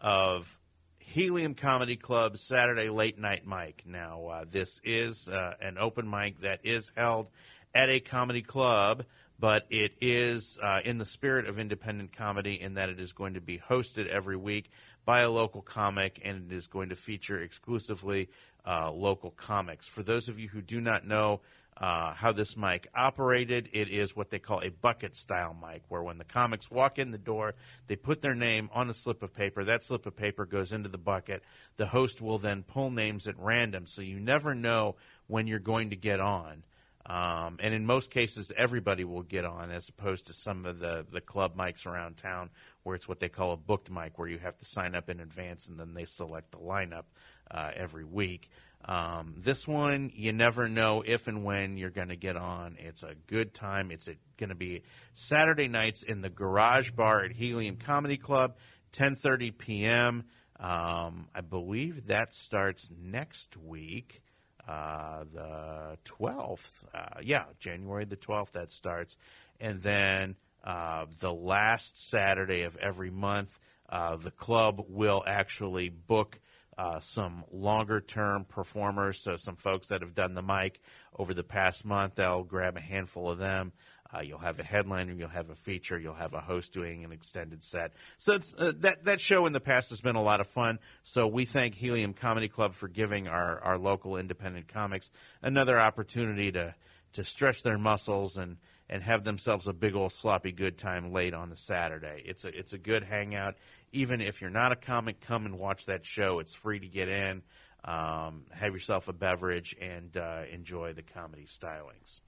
[0.00, 0.58] of
[0.98, 3.82] Helium Comedy Club Saturday Late Night Mic.
[3.84, 7.28] Now, uh, this is uh, an open mic that is held
[7.74, 9.04] at a comedy club,
[9.38, 13.34] but it is uh, in the spirit of independent comedy in that it is going
[13.34, 14.70] to be hosted every week
[15.04, 18.28] by a local comic and it is going to feature exclusively
[18.66, 19.86] uh, local comics.
[19.86, 21.40] For those of you who do not know,
[21.76, 23.68] uh, how this mic operated.
[23.72, 27.10] It is what they call a bucket style mic, where when the comics walk in
[27.10, 27.54] the door,
[27.86, 29.64] they put their name on a slip of paper.
[29.64, 31.42] That slip of paper goes into the bucket.
[31.76, 35.90] The host will then pull names at random, so you never know when you're going
[35.90, 36.62] to get on.
[37.04, 41.04] Um, and in most cases, everybody will get on, as opposed to some of the,
[41.10, 42.50] the club mics around town,
[42.82, 45.20] where it's what they call a booked mic, where you have to sign up in
[45.20, 47.04] advance and then they select the lineup
[47.50, 48.50] uh, every week.
[48.84, 52.76] Um, this one, you never know if and when you're going to get on.
[52.80, 53.90] It's a good time.
[53.92, 54.82] It's going to be
[55.14, 58.56] Saturday nights in the Garage Bar at Helium Comedy Club,
[58.92, 60.24] 10:30 p.m.
[60.58, 64.22] Um, I believe that starts next week,
[64.66, 66.70] uh, the 12th.
[66.92, 68.52] Uh, yeah, January the 12th.
[68.52, 69.16] That starts,
[69.60, 76.38] and then uh, the last Saturday of every month, uh, the club will actually book
[76.78, 79.20] uh, some longer term performers.
[79.20, 80.80] So, some folks that have done the mic
[81.18, 83.72] over the past month, they'll grab a handful of them.
[84.14, 87.12] Uh, you'll have a headliner, you'll have a feature, you'll have a host doing an
[87.12, 87.92] extended set.
[88.18, 90.78] So uh, that that show in the past has been a lot of fun.
[91.02, 96.52] So we thank Helium Comedy Club for giving our, our local independent comics another opportunity
[96.52, 96.74] to
[97.14, 98.56] to stretch their muscles and
[98.92, 102.22] and have themselves a big old sloppy good time late on a Saturday.
[102.26, 103.56] It's a it's a good hangout.
[103.90, 106.40] Even if you're not a comic, come and watch that show.
[106.40, 107.42] It's free to get in.
[107.84, 112.20] Um, have yourself a beverage and uh, enjoy the comedy stylings.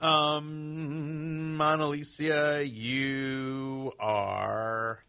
[0.00, 5.04] Um, Mona Lisa, you are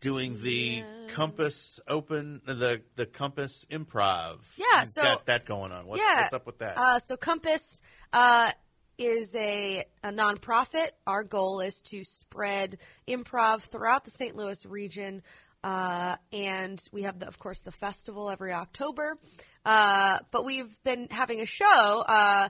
[0.00, 4.38] doing the Compass Open, the the Compass Improv.
[4.56, 5.86] Yeah, so- got that going on.
[5.86, 6.22] What's, yeah.
[6.22, 6.76] what's up with that?
[6.76, 8.50] Uh, so Compass uh,
[8.98, 10.88] is a, a nonprofit.
[11.06, 14.36] Our goal is to spread improv throughout the St.
[14.36, 15.22] Louis region.
[15.62, 19.16] Uh, and we have, the, of course, the festival every October.
[19.64, 22.48] Uh, but we've been having a show uh,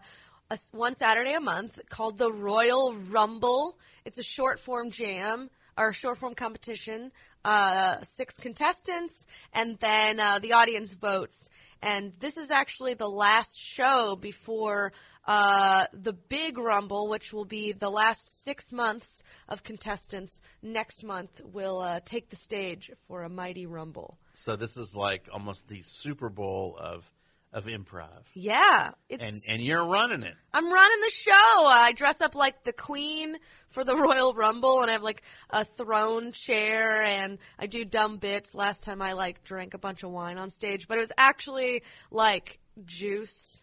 [0.50, 3.78] a one Saturday a month called the Royal Rumble.
[4.04, 7.10] It's a short form jam or short form competition.
[7.44, 11.48] Uh, six contestants, and then uh, the audience votes.
[11.82, 14.92] And this is actually the last show before
[15.26, 20.40] uh, the big Rumble, which will be the last six months of contestants.
[20.62, 24.18] Next month will uh, take the stage for a mighty Rumble.
[24.34, 27.10] so this is like almost the Super Bowl of
[27.56, 30.34] of improv, Yeah, it's and and you're running it.
[30.52, 31.32] I'm running the show.
[31.32, 33.36] I dress up like the queen
[33.70, 38.18] for the Royal Rumble, and I have like a throne chair, and I do dumb
[38.18, 38.54] bits.
[38.54, 41.82] Last time I like drank a bunch of wine on stage, but it was actually
[42.10, 43.62] like juice.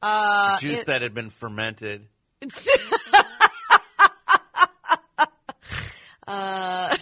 [0.00, 2.06] Uh, Juice it- that had been fermented.
[6.26, 6.96] uh,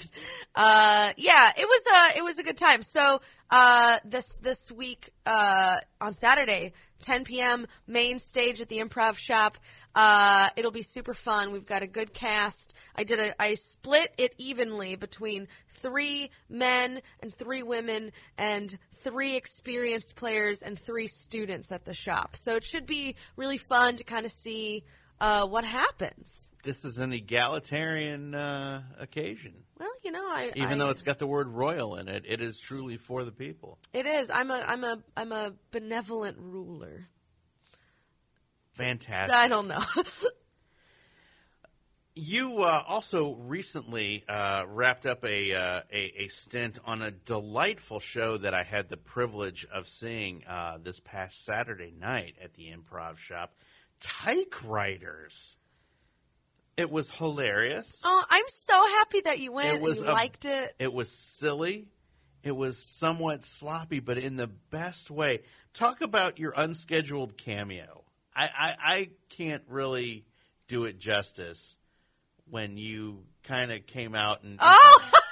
[0.54, 2.82] uh, yeah, it was a it was a good time.
[2.82, 7.66] So uh, this this week uh, on Saturday, 10 p.m.
[7.86, 9.58] main stage at the Improv Shop.
[9.94, 11.52] Uh, it'll be super fun.
[11.52, 12.74] We've got a good cast.
[12.94, 19.36] I did a I split it evenly between three men and three women and three
[19.36, 22.36] experienced players and three students at the shop.
[22.36, 24.84] So it should be really fun to kind of see
[25.20, 26.50] uh, what happens.
[26.62, 29.54] This is an egalitarian uh, occasion.
[29.80, 32.42] Well, you know, I Even I- though it's got the word royal in it, it
[32.42, 33.78] is truly for the people.
[33.94, 34.28] It is.
[34.30, 37.08] I'm a I'm a I'm a benevolent ruler.
[38.74, 39.34] Fantastic.
[39.34, 39.82] I don't know.
[42.16, 48.00] You uh, also recently uh, wrapped up a, uh, a a stint on a delightful
[48.00, 52.72] show that I had the privilege of seeing uh, this past Saturday night at the
[52.72, 53.54] Improv Shop.
[54.00, 55.56] Tyke Writers.
[56.80, 58.00] It was hilarious.
[58.04, 60.74] oh, I'm so happy that you went It was and you a- liked it.
[60.78, 61.88] It was silly.
[62.42, 65.42] It was somewhat sloppy, but in the best way.
[65.74, 68.04] Talk about your unscheduled cameo.
[68.34, 70.24] I, I, I can't really
[70.68, 71.76] do it justice
[72.48, 75.10] when you kind of came out and Oh,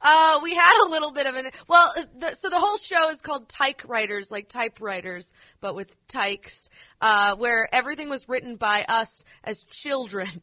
[0.00, 1.92] Uh, we had a little bit of an well.
[2.18, 6.68] The, so the whole show is called Tyke Writers, like typewriters, but with tykes,
[7.00, 10.28] uh, where everything was written by us as children.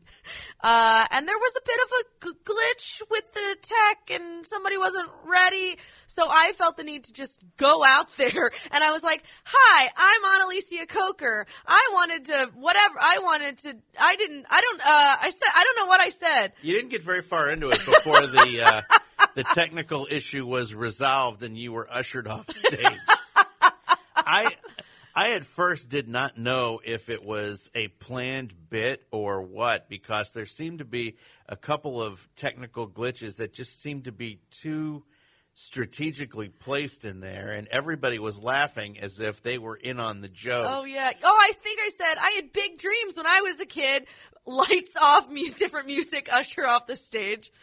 [0.61, 4.77] Uh, and there was a bit of a g- glitch with the tech, and somebody
[4.77, 5.77] wasn't ready.
[6.07, 9.89] So I felt the need to just go out there, and I was like, "Hi,
[9.95, 11.45] I'm Analicia Coker.
[11.67, 12.95] I wanted to whatever.
[12.99, 13.75] I wanted to.
[13.99, 14.47] I didn't.
[14.49, 14.81] I don't.
[14.81, 15.49] Uh, I said.
[15.53, 16.53] I don't know what I said.
[16.63, 18.81] You didn't get very far into it before the uh,
[19.35, 22.99] the technical issue was resolved and you were ushered off stage.
[24.15, 24.55] I
[25.17, 30.31] I at first did not know if it was a planned bit or what because
[30.31, 31.15] there seemed to be
[31.47, 35.03] a couple of technical glitches that just seemed to be too
[35.53, 40.27] strategically placed in there and everybody was laughing as if they were in on the
[40.27, 40.67] joke.
[40.69, 41.11] Oh yeah.
[41.23, 44.05] Oh, I think I said I had big dreams when I was a kid.
[44.45, 47.53] Lights off, different music, usher off the stage.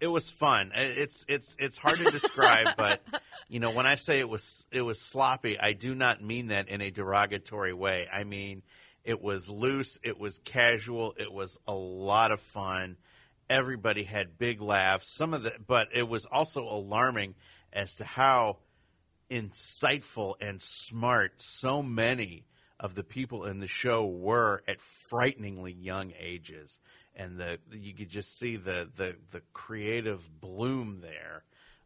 [0.00, 0.72] It was fun.
[0.74, 3.02] It's it's it's hard to describe, but
[3.48, 6.68] you know, when I say it was it was sloppy, I do not mean that
[6.68, 8.06] in a derogatory way.
[8.12, 8.62] I mean
[9.04, 12.96] it was loose, it was casual, it was a lot of fun.
[13.48, 15.14] Everybody had big laughs.
[15.16, 17.34] Some of the but it was also alarming
[17.72, 18.58] as to how
[19.30, 22.44] insightful and smart so many
[22.78, 26.78] of the people in the show were at frighteningly young ages
[27.16, 31.42] and the you could just see the the, the creative bloom there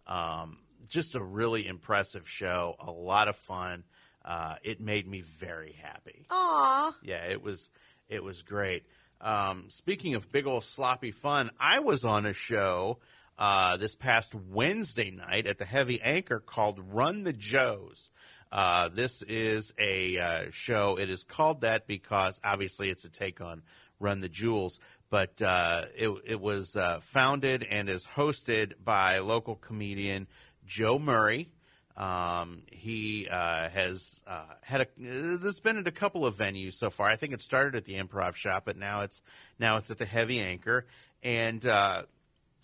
[0.07, 0.59] um,
[0.89, 3.85] just a really impressive show a lot of fun
[4.25, 6.93] uh, it made me very happy Aw.
[7.03, 7.71] yeah, it was
[8.11, 8.85] it was great.
[9.21, 12.99] Um, speaking of big old sloppy fun, I was on a show
[13.39, 18.11] uh, this past Wednesday night at the Heavy Anchor called Run the Joes.
[18.51, 20.99] Uh, this is a uh, show.
[20.99, 23.63] It is called that because obviously it's a take on
[24.01, 24.81] Run the Jewels,
[25.11, 30.29] but uh, it, it was uh, founded and is hosted by local comedian
[30.67, 31.51] Joe Murray.
[31.97, 34.85] Um, he uh, has uh, had a.
[34.85, 37.09] Uh, this been at a couple of venues so far.
[37.09, 39.21] I think it started at the Improv Shop, but now it's
[39.59, 40.87] now it's at the Heavy Anchor,
[41.23, 42.05] and uh,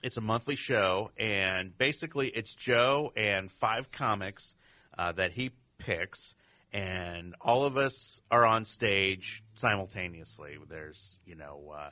[0.03, 1.11] it's a monthly show.
[1.19, 4.55] And basically, it's Joe and five comics
[4.97, 6.35] that he picks,
[6.73, 10.57] and all of us are on stage simultaneously.
[10.67, 11.75] There's you know.
[11.77, 11.91] Uh,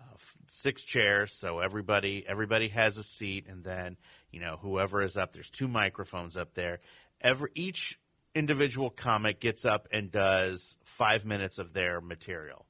[0.00, 0.16] uh,
[0.48, 3.96] six chairs, so everybody everybody has a seat, and then
[4.30, 5.32] you know whoever is up.
[5.32, 6.80] There's two microphones up there.
[7.20, 7.98] Every each
[8.34, 12.66] individual comic gets up and does five minutes of their material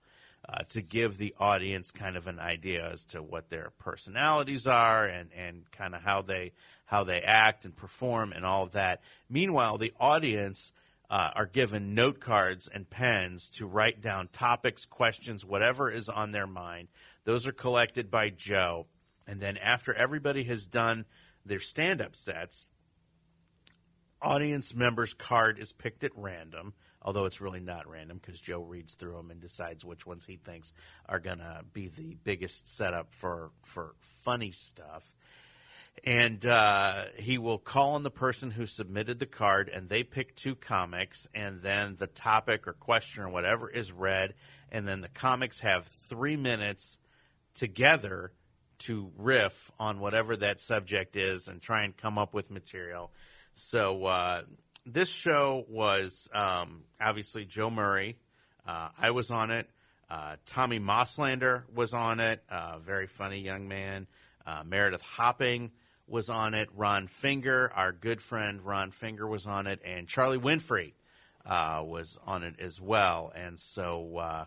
[0.49, 5.07] uh, to give the audience kind of an idea as to what their personalities are
[5.07, 6.53] and and kind of how they
[6.85, 9.01] how they act and perform and all of that.
[9.29, 10.73] Meanwhile, the audience
[11.11, 16.33] uh, are given note cards and pens to write down topics, questions, whatever is on
[16.33, 16.89] their mind.
[17.27, 18.87] Those are collected by Joe.
[19.27, 21.05] And then after everybody has done
[21.45, 22.67] their stand up sets,
[24.23, 26.73] audience members' card is picked at random,
[27.03, 30.37] although it's really not random because Joe reads through them and decides which ones he
[30.37, 30.73] thinks
[31.09, 35.13] are going to be the biggest setup for, for funny stuff
[36.05, 40.37] and uh, he will call on the person who submitted the card, and they pick
[40.37, 44.35] two comics, and then the topic or question or whatever is read,
[44.71, 46.99] and then the comics have three minutes
[47.57, 48.33] together
[48.79, 53.11] to riff on whatever that subject is and try and come up with material.
[53.55, 54.43] So uh,
[54.85, 58.19] this show was um, obviously Joe Murray.
[58.67, 59.69] Uh, I was on it.
[60.09, 62.43] Uh, Tommy Mosslander was on it.
[62.49, 64.07] Uh, very funny young man.
[64.47, 65.73] Uh, Meredith Hopping
[66.07, 66.69] was on it.
[66.77, 70.93] Ron Finger, our good friend Ron Finger, was on it, and Charlie Winfrey
[71.45, 73.33] uh, was on it as well.
[73.35, 74.47] And so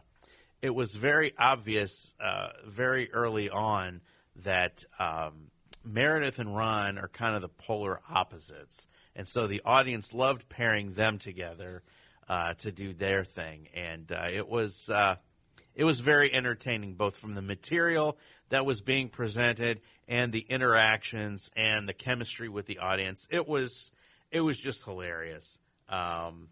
[0.62, 4.02] it was very obvious, uh, very early on,
[4.44, 5.52] that um,
[5.84, 10.94] Meredith and Ron are kind of the polar opposites, and so the audience loved pairing
[10.94, 11.84] them together
[12.28, 14.90] uh, to do their thing, and uh, it was.
[14.90, 15.16] Uh,
[15.76, 18.18] it was very entertaining, both from the material
[18.50, 19.80] that was being presented
[20.10, 23.26] and the interactions and the chemistry with the audience.
[23.30, 23.92] It was
[24.30, 25.58] it was just hilarious.
[25.88, 26.50] Um,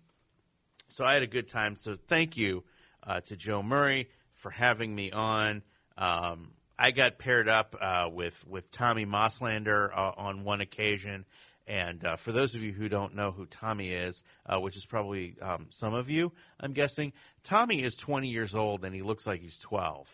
[0.88, 1.76] so I had a good time.
[1.80, 2.64] So thank you
[3.08, 5.64] uh, to Joe Murray for having me on.
[5.98, 11.26] Um, I got paired up uh, with with Tommy Mosslander uh, on one occasion.
[11.66, 14.86] And uh, for those of you who don't know who Tommy is, uh, which is
[14.86, 16.32] probably um, some of you,
[16.62, 17.12] I'm guessing,
[17.44, 20.08] Tommy is 20 years old and he looks like he's 12.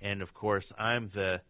[0.00, 1.40] And of course, I'm the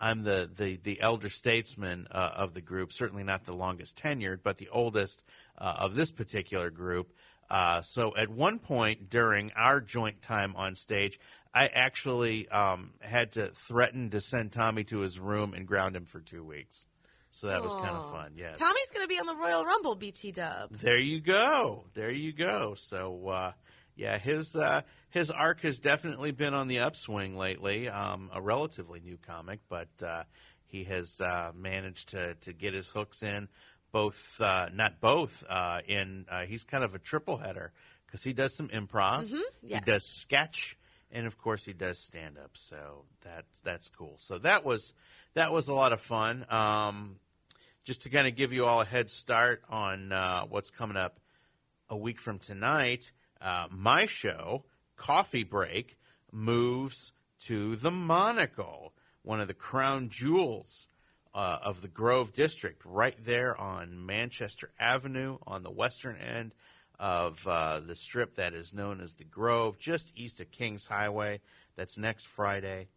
[0.00, 2.92] I'm the the, the elder statesman uh, of the group.
[2.92, 5.24] Certainly not the longest tenured, but the oldest
[5.58, 7.12] uh, of this particular group.
[7.50, 11.18] Uh, so at one point during our joint time on stage,
[11.52, 16.06] I actually um, had to threaten to send Tommy to his room and ground him
[16.06, 16.86] for two weeks.
[17.32, 18.32] So that was kind of fun.
[18.36, 18.52] Yeah.
[18.52, 20.70] Tommy's going to be on the Royal Rumble, BT Dub.
[20.72, 21.84] There you go.
[21.94, 22.74] There you go.
[22.76, 23.52] So uh,
[23.96, 27.88] yeah, his uh, his arc has definitely been on the upswing lately.
[27.88, 30.24] Um, a relatively new comic, but uh,
[30.66, 33.48] he has uh, managed to to get his hooks in.
[33.92, 35.44] Both, uh, not both.
[35.48, 37.72] Uh, in uh, he's kind of a triple header
[38.06, 39.30] because he does some improv,
[39.62, 39.80] yes.
[39.80, 40.78] he does sketch,
[41.10, 42.52] and of course he does stand up.
[42.54, 44.14] So that's that's cool.
[44.18, 44.94] So that was
[45.34, 46.46] that was a lot of fun.
[46.50, 47.16] Um,
[47.84, 51.18] just to kind of give you all a head start on uh, what's coming up
[51.88, 53.10] a week from tonight,
[53.40, 54.64] uh, my show,
[54.96, 55.98] Coffee Break,
[56.30, 57.12] moves
[57.46, 60.86] to the Monocle, one of the crown jewels
[61.34, 66.54] uh, of the Grove District, right there on Manchester Avenue on the western end
[66.98, 71.40] of uh, the strip that is known as the Grove, just east of Kings Highway.
[71.76, 72.88] That's next Friday,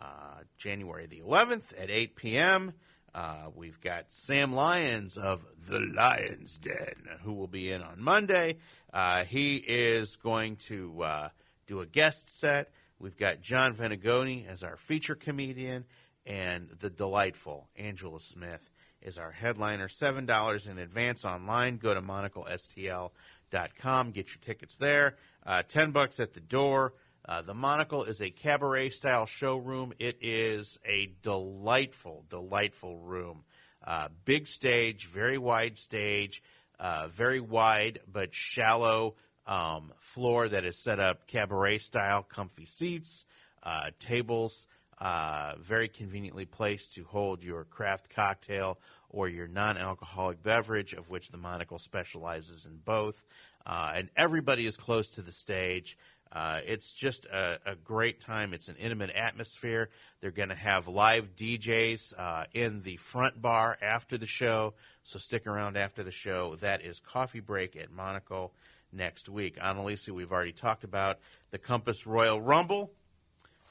[0.00, 2.72] uh, January the 11th at 8 p.m.
[3.14, 8.58] Uh, we've got Sam Lyons of the Lions Den, who will be in on Monday.
[8.92, 11.28] Uh, he is going to uh,
[11.66, 12.70] do a guest set.
[12.98, 15.86] We've got John Venegoni as our feature comedian,
[16.26, 18.70] and the delightful Angela Smith
[19.00, 19.88] is our headliner.
[19.88, 21.78] $7 in advance online.
[21.78, 24.10] Go to monoclestl.com.
[24.10, 25.16] Get your tickets there.
[25.44, 26.94] Uh, 10 bucks at the door.
[27.28, 29.92] Uh, the Monocle is a cabaret style showroom.
[29.98, 33.44] It is a delightful, delightful room.
[33.84, 36.42] Uh, big stage, very wide stage,
[36.78, 39.14] uh, very wide but shallow
[39.46, 43.24] um, floor that is set up cabaret style, comfy seats,
[43.62, 44.66] uh, tables,
[44.98, 48.78] uh, very conveniently placed to hold your craft cocktail
[49.10, 53.22] or your non alcoholic beverage, of which the Monocle specializes in both.
[53.66, 55.98] Uh, and everybody is close to the stage.
[56.32, 58.52] Uh, it's just a, a great time.
[58.52, 59.90] It's an intimate atmosphere.
[60.20, 64.74] They're going to have live DJs uh, in the front bar after the show,
[65.04, 66.56] so stick around after the show.
[66.56, 68.52] That is Coffee Break at Monocle
[68.92, 69.56] next week.
[69.56, 71.18] Analicia, we've already talked about
[71.52, 72.90] the Compass Royal Rumble,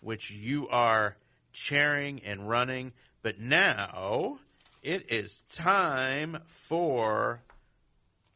[0.06, 1.18] which you are
[1.52, 2.94] chairing and running,
[3.24, 4.38] but now
[4.84, 7.42] it is time for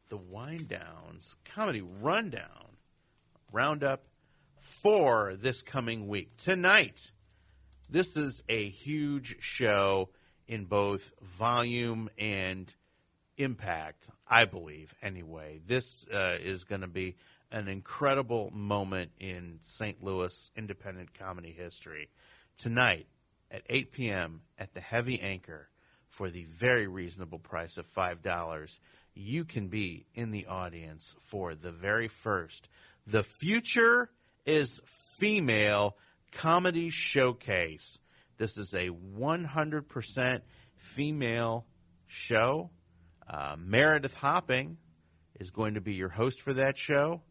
[0.10, 2.78] the Wind Downs Comedy Rundown
[3.54, 4.08] roundup
[4.60, 6.36] for this coming week.
[6.38, 7.12] Tonight,
[7.88, 10.10] this is a huge show
[10.48, 12.74] in both volume and
[13.38, 15.60] impact, I believe, anyway.
[15.68, 17.16] This uh, is going to be
[17.52, 20.04] an incredible moment in St.
[20.04, 22.10] Louis independent comedy history.
[22.58, 23.08] Tonight
[23.52, 24.42] at 8 p.m.
[24.58, 25.70] at the Heavy Anchor
[26.10, 28.80] for the very reasonable price of $5,
[29.16, 32.68] you can be in the audience for the very first
[33.08, 34.10] The Future
[34.46, 34.82] is
[35.18, 35.96] Female
[36.32, 38.00] Comedy Showcase.
[38.38, 40.42] This is a 100%
[40.78, 41.66] female
[42.08, 42.70] show.
[43.28, 44.78] Uh, Meredith Hopping
[45.40, 47.22] is going to be your host for that show.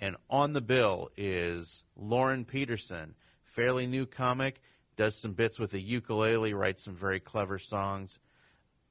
[0.00, 4.60] And on the bill is Lauren Peterson, fairly new comic,
[4.96, 8.18] does some bits with a ukulele, writes some very clever songs.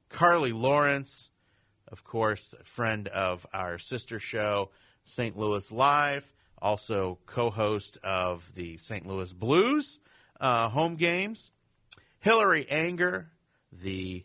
[0.08, 1.30] Carly Lawrence,
[1.86, 4.70] of course, friend of our sister show,
[5.04, 5.36] St.
[5.36, 6.30] Louis Live,
[6.60, 9.06] also co host of the St.
[9.06, 9.98] Louis Blues
[10.40, 11.52] uh, home games.
[12.20, 13.30] Hillary Anger,
[13.72, 14.24] the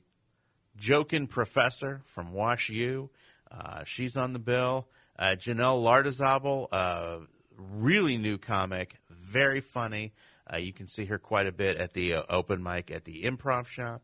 [0.80, 3.10] Jokin professor from Wash U,
[3.52, 4.88] uh, she's on the bill.
[5.18, 7.20] Uh, Janelle Lardizabal, uh,
[7.58, 10.14] really new comic, very funny.
[10.52, 13.24] Uh, you can see her quite a bit at the uh, open mic at the
[13.24, 14.02] Improv Shop.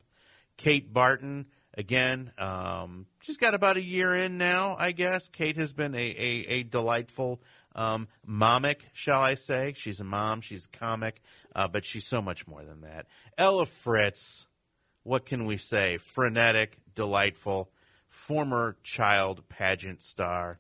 [0.58, 5.28] Kate Barton, again, um, she's got about a year in now, I guess.
[5.30, 7.42] Kate has been a, a, a delightful
[7.76, 9.74] um, momic, shall I say.
[9.76, 11.22] She's a mom, she's a comic,
[11.56, 13.08] uh, but she's so much more than that.
[13.38, 14.48] Ella Fritz,
[15.04, 15.98] what can we say?
[15.98, 17.72] Frenetic, delightful,
[18.10, 20.60] former child pageant star.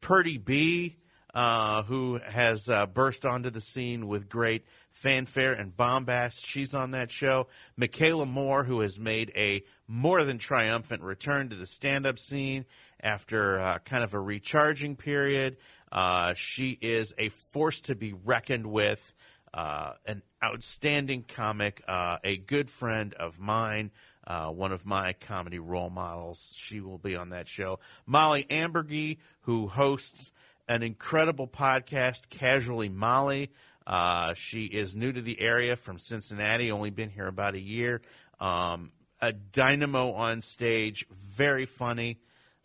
[0.00, 0.96] Purdy B,
[1.34, 6.44] uh, who has uh, burst onto the scene with great fanfare and bombast.
[6.44, 7.48] She's on that show.
[7.76, 12.64] Michaela Moore, who has made a more than triumphant return to the stand up scene
[13.02, 15.58] after uh, kind of a recharging period.
[15.92, 19.14] Uh, she is a force to be reckoned with.
[19.54, 23.90] Uh, an outstanding comic, uh, a good friend of mine,
[24.26, 26.52] uh, one of my comedy role models.
[26.56, 27.78] She will be on that show.
[28.06, 30.32] Molly Ambergy, who hosts
[30.68, 33.50] an incredible podcast, Casually Molly.
[33.86, 38.02] Uh, she is new to the area from Cincinnati, only been here about a year.
[38.40, 42.18] Um, a dynamo on stage, very funny.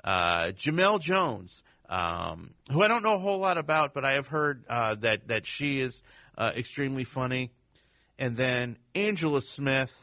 [0.03, 4.28] Uh, Jamel Jones, um, who I don't know a whole lot about, but I have
[4.28, 6.01] heard uh, that that she is
[6.38, 7.51] uh, extremely funny.
[8.18, 9.93] And then Angela Smith,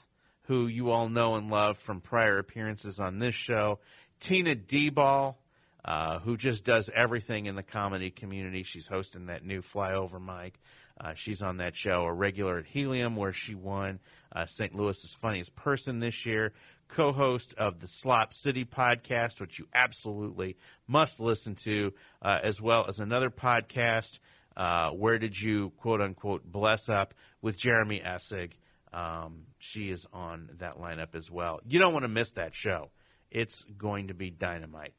[0.48, 3.78] who you all know and love from prior appearances on this show.
[4.18, 5.38] Tina D-Ball,
[5.84, 8.62] uh, who just does everything in the comedy community.
[8.62, 10.54] She's hosting that new Flyover mic.
[10.98, 14.00] Uh, she's on that show, a regular at Helium, where she won
[14.34, 14.74] uh, St.
[14.74, 16.54] Louis's funniest person this year.
[16.88, 21.92] Co-host of the Slop City podcast, which you absolutely must listen to,
[22.22, 24.18] uh, as well as another podcast.
[24.56, 28.52] Uh, where did you quote unquote bless up with Jeremy Essig?
[28.92, 31.60] Um, she is on that lineup as well.
[31.66, 32.90] You don't want to miss that show.
[33.30, 34.94] It's going to be dynamite.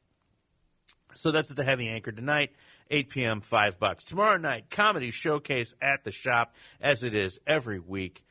[1.14, 2.50] So that's at the Heavy Anchor tonight,
[2.90, 4.04] 8 p.m., 5 bucks.
[4.04, 8.24] Tomorrow night, comedy showcase at the shop, as it is every week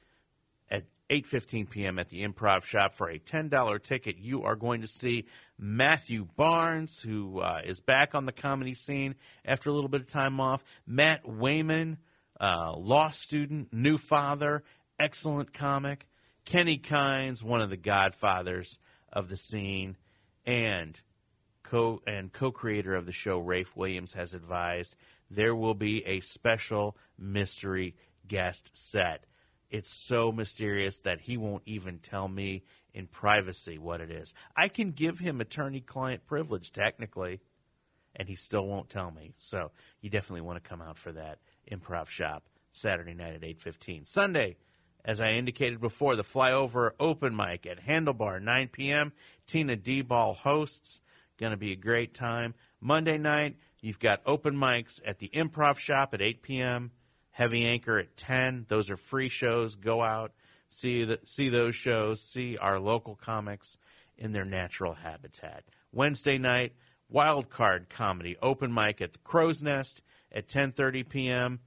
[0.69, 1.99] at 8.15 p.m.
[1.99, 2.93] at the Improv Shop.
[2.93, 5.25] For a $10 ticket, you are going to see
[5.57, 10.07] Matthew Barnes, who uh, is back on the comedy scene after a little bit of
[10.07, 10.63] time off.
[10.87, 11.97] Matt Wayman,
[12.39, 14.63] uh, law student, new father,
[14.99, 16.07] excellent comic.
[16.45, 18.79] Kenny Kynes, one of the godfathers
[19.11, 19.97] of the scene.
[20.45, 20.99] And
[21.63, 24.95] co and co-creator of the show, Rafe Williams, has advised
[25.29, 27.95] there will be a special mystery
[28.27, 29.25] guest set.
[29.69, 34.33] It's so mysterious that he won't even tell me in privacy what it is.
[34.55, 37.41] I can give him attorney-client privilege technically,
[38.15, 39.33] and he still won't tell me.
[39.37, 39.69] So
[40.01, 41.37] you definitely want to come out for that
[41.71, 44.05] improv shop Saturday night at eight fifteen.
[44.05, 44.57] Sunday,
[45.03, 49.13] as I indicated before, the flyover open mic at Handlebar, 9 p.m.
[49.47, 51.01] Tina D Ball hosts.
[51.37, 52.53] Going to be a great time.
[52.81, 56.91] Monday night, you've got open mics at the Improv Shop at 8 p.m.
[57.31, 58.65] Heavy Anchor at 10.
[58.67, 59.75] Those are free shows.
[59.75, 60.33] Go out,
[60.67, 63.77] see the, see those shows, see our local comics
[64.17, 65.63] in their natural habitat.
[65.93, 66.73] Wednesday night,
[67.09, 71.59] Wild Card Comedy open mic at the Crow's Nest at 10:30 p.m.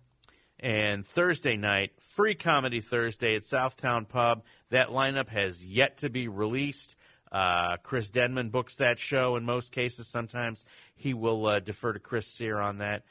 [0.61, 4.44] And Thursday night, free comedy Thursday at Southtown Pub.
[4.70, 6.94] That lineup has yet to be released.
[7.30, 10.06] Uh, Chris Denman books that show in most cases.
[10.06, 13.04] Sometimes he will uh, defer to Chris Sear on that.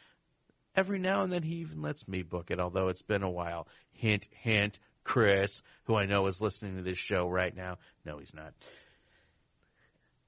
[0.75, 3.67] Every now and then he even lets me book it, although it's been a while.
[3.91, 7.79] Hint, hint, Chris, who I know is listening to this show right now.
[8.05, 8.53] No, he's not.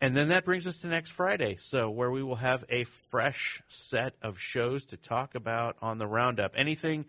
[0.02, 3.62] And then that brings us to next Friday, so where we will have a fresh
[3.70, 6.56] set of shows to talk about on the roundup.
[6.58, 7.06] Anything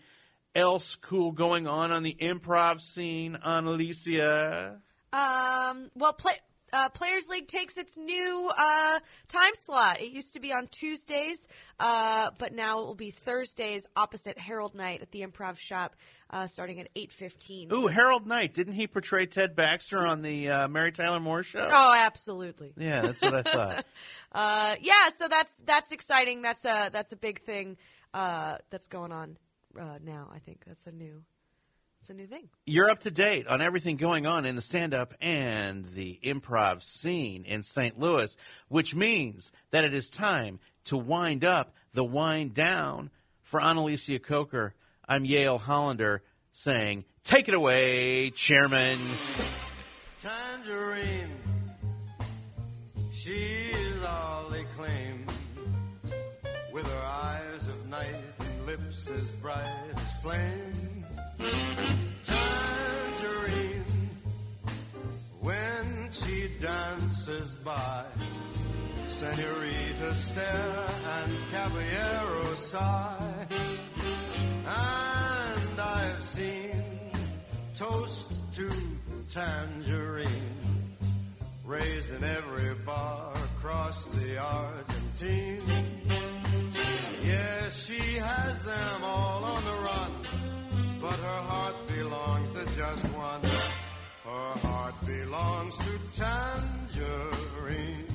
[0.54, 4.78] else cool going on on the improv scene Analicia?
[5.12, 6.34] Um, well, play,
[6.72, 8.98] uh, Players League takes its new uh,
[9.28, 10.00] time slot.
[10.00, 11.46] It used to be on Tuesdays,
[11.78, 15.94] uh, but now it will be Thursdays opposite Harold Knight at the Improv Shop,
[16.30, 17.72] uh, starting at eight fifteen.
[17.72, 18.54] Ooh, Harold Knight.
[18.54, 21.68] Didn't he portray Ted Baxter on the uh, Mary Tyler Moore show?
[21.70, 22.72] Oh, absolutely.
[22.76, 23.86] Yeah, that's what I thought.
[24.36, 26.42] Uh, yeah, so that's that's exciting.
[26.42, 27.76] That's a that's a big thing
[28.12, 29.36] uh, that's going on
[29.78, 30.30] uh, now.
[30.34, 31.22] I think that's a new
[32.04, 32.50] it's a new thing.
[32.66, 36.82] You're up to date on everything going on in the stand up and the improv
[36.82, 37.98] scene in St.
[37.98, 38.36] Louis,
[38.68, 43.10] which means that it is time to wind up the wind down
[43.40, 44.74] for Analicia Coker.
[45.08, 46.22] I'm Yale Hollander
[46.52, 49.00] saying, Take it away, Chairman.
[50.20, 51.30] Tangerine,
[53.12, 53.83] she's
[59.08, 61.04] as bright as flame.
[62.24, 63.84] Tangerine,
[65.40, 68.04] when she dances by,
[69.08, 73.46] Senorita stare and Caballero sigh.
[74.66, 76.82] And I've seen
[77.76, 78.70] toast to
[79.30, 80.28] tangerine
[81.64, 85.93] raised in every bar across the Argentine.
[88.74, 90.12] Them all on the run,
[91.00, 93.40] but her heart belongs to just one.
[94.24, 98.08] Her heart belongs to tangerine.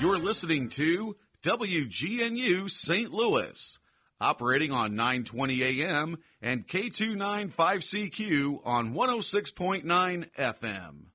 [0.00, 3.10] You're listening to WGNU St.
[3.10, 3.78] Louis,
[4.20, 11.11] operating on 920 AM and K295CQ on 106.9 FM.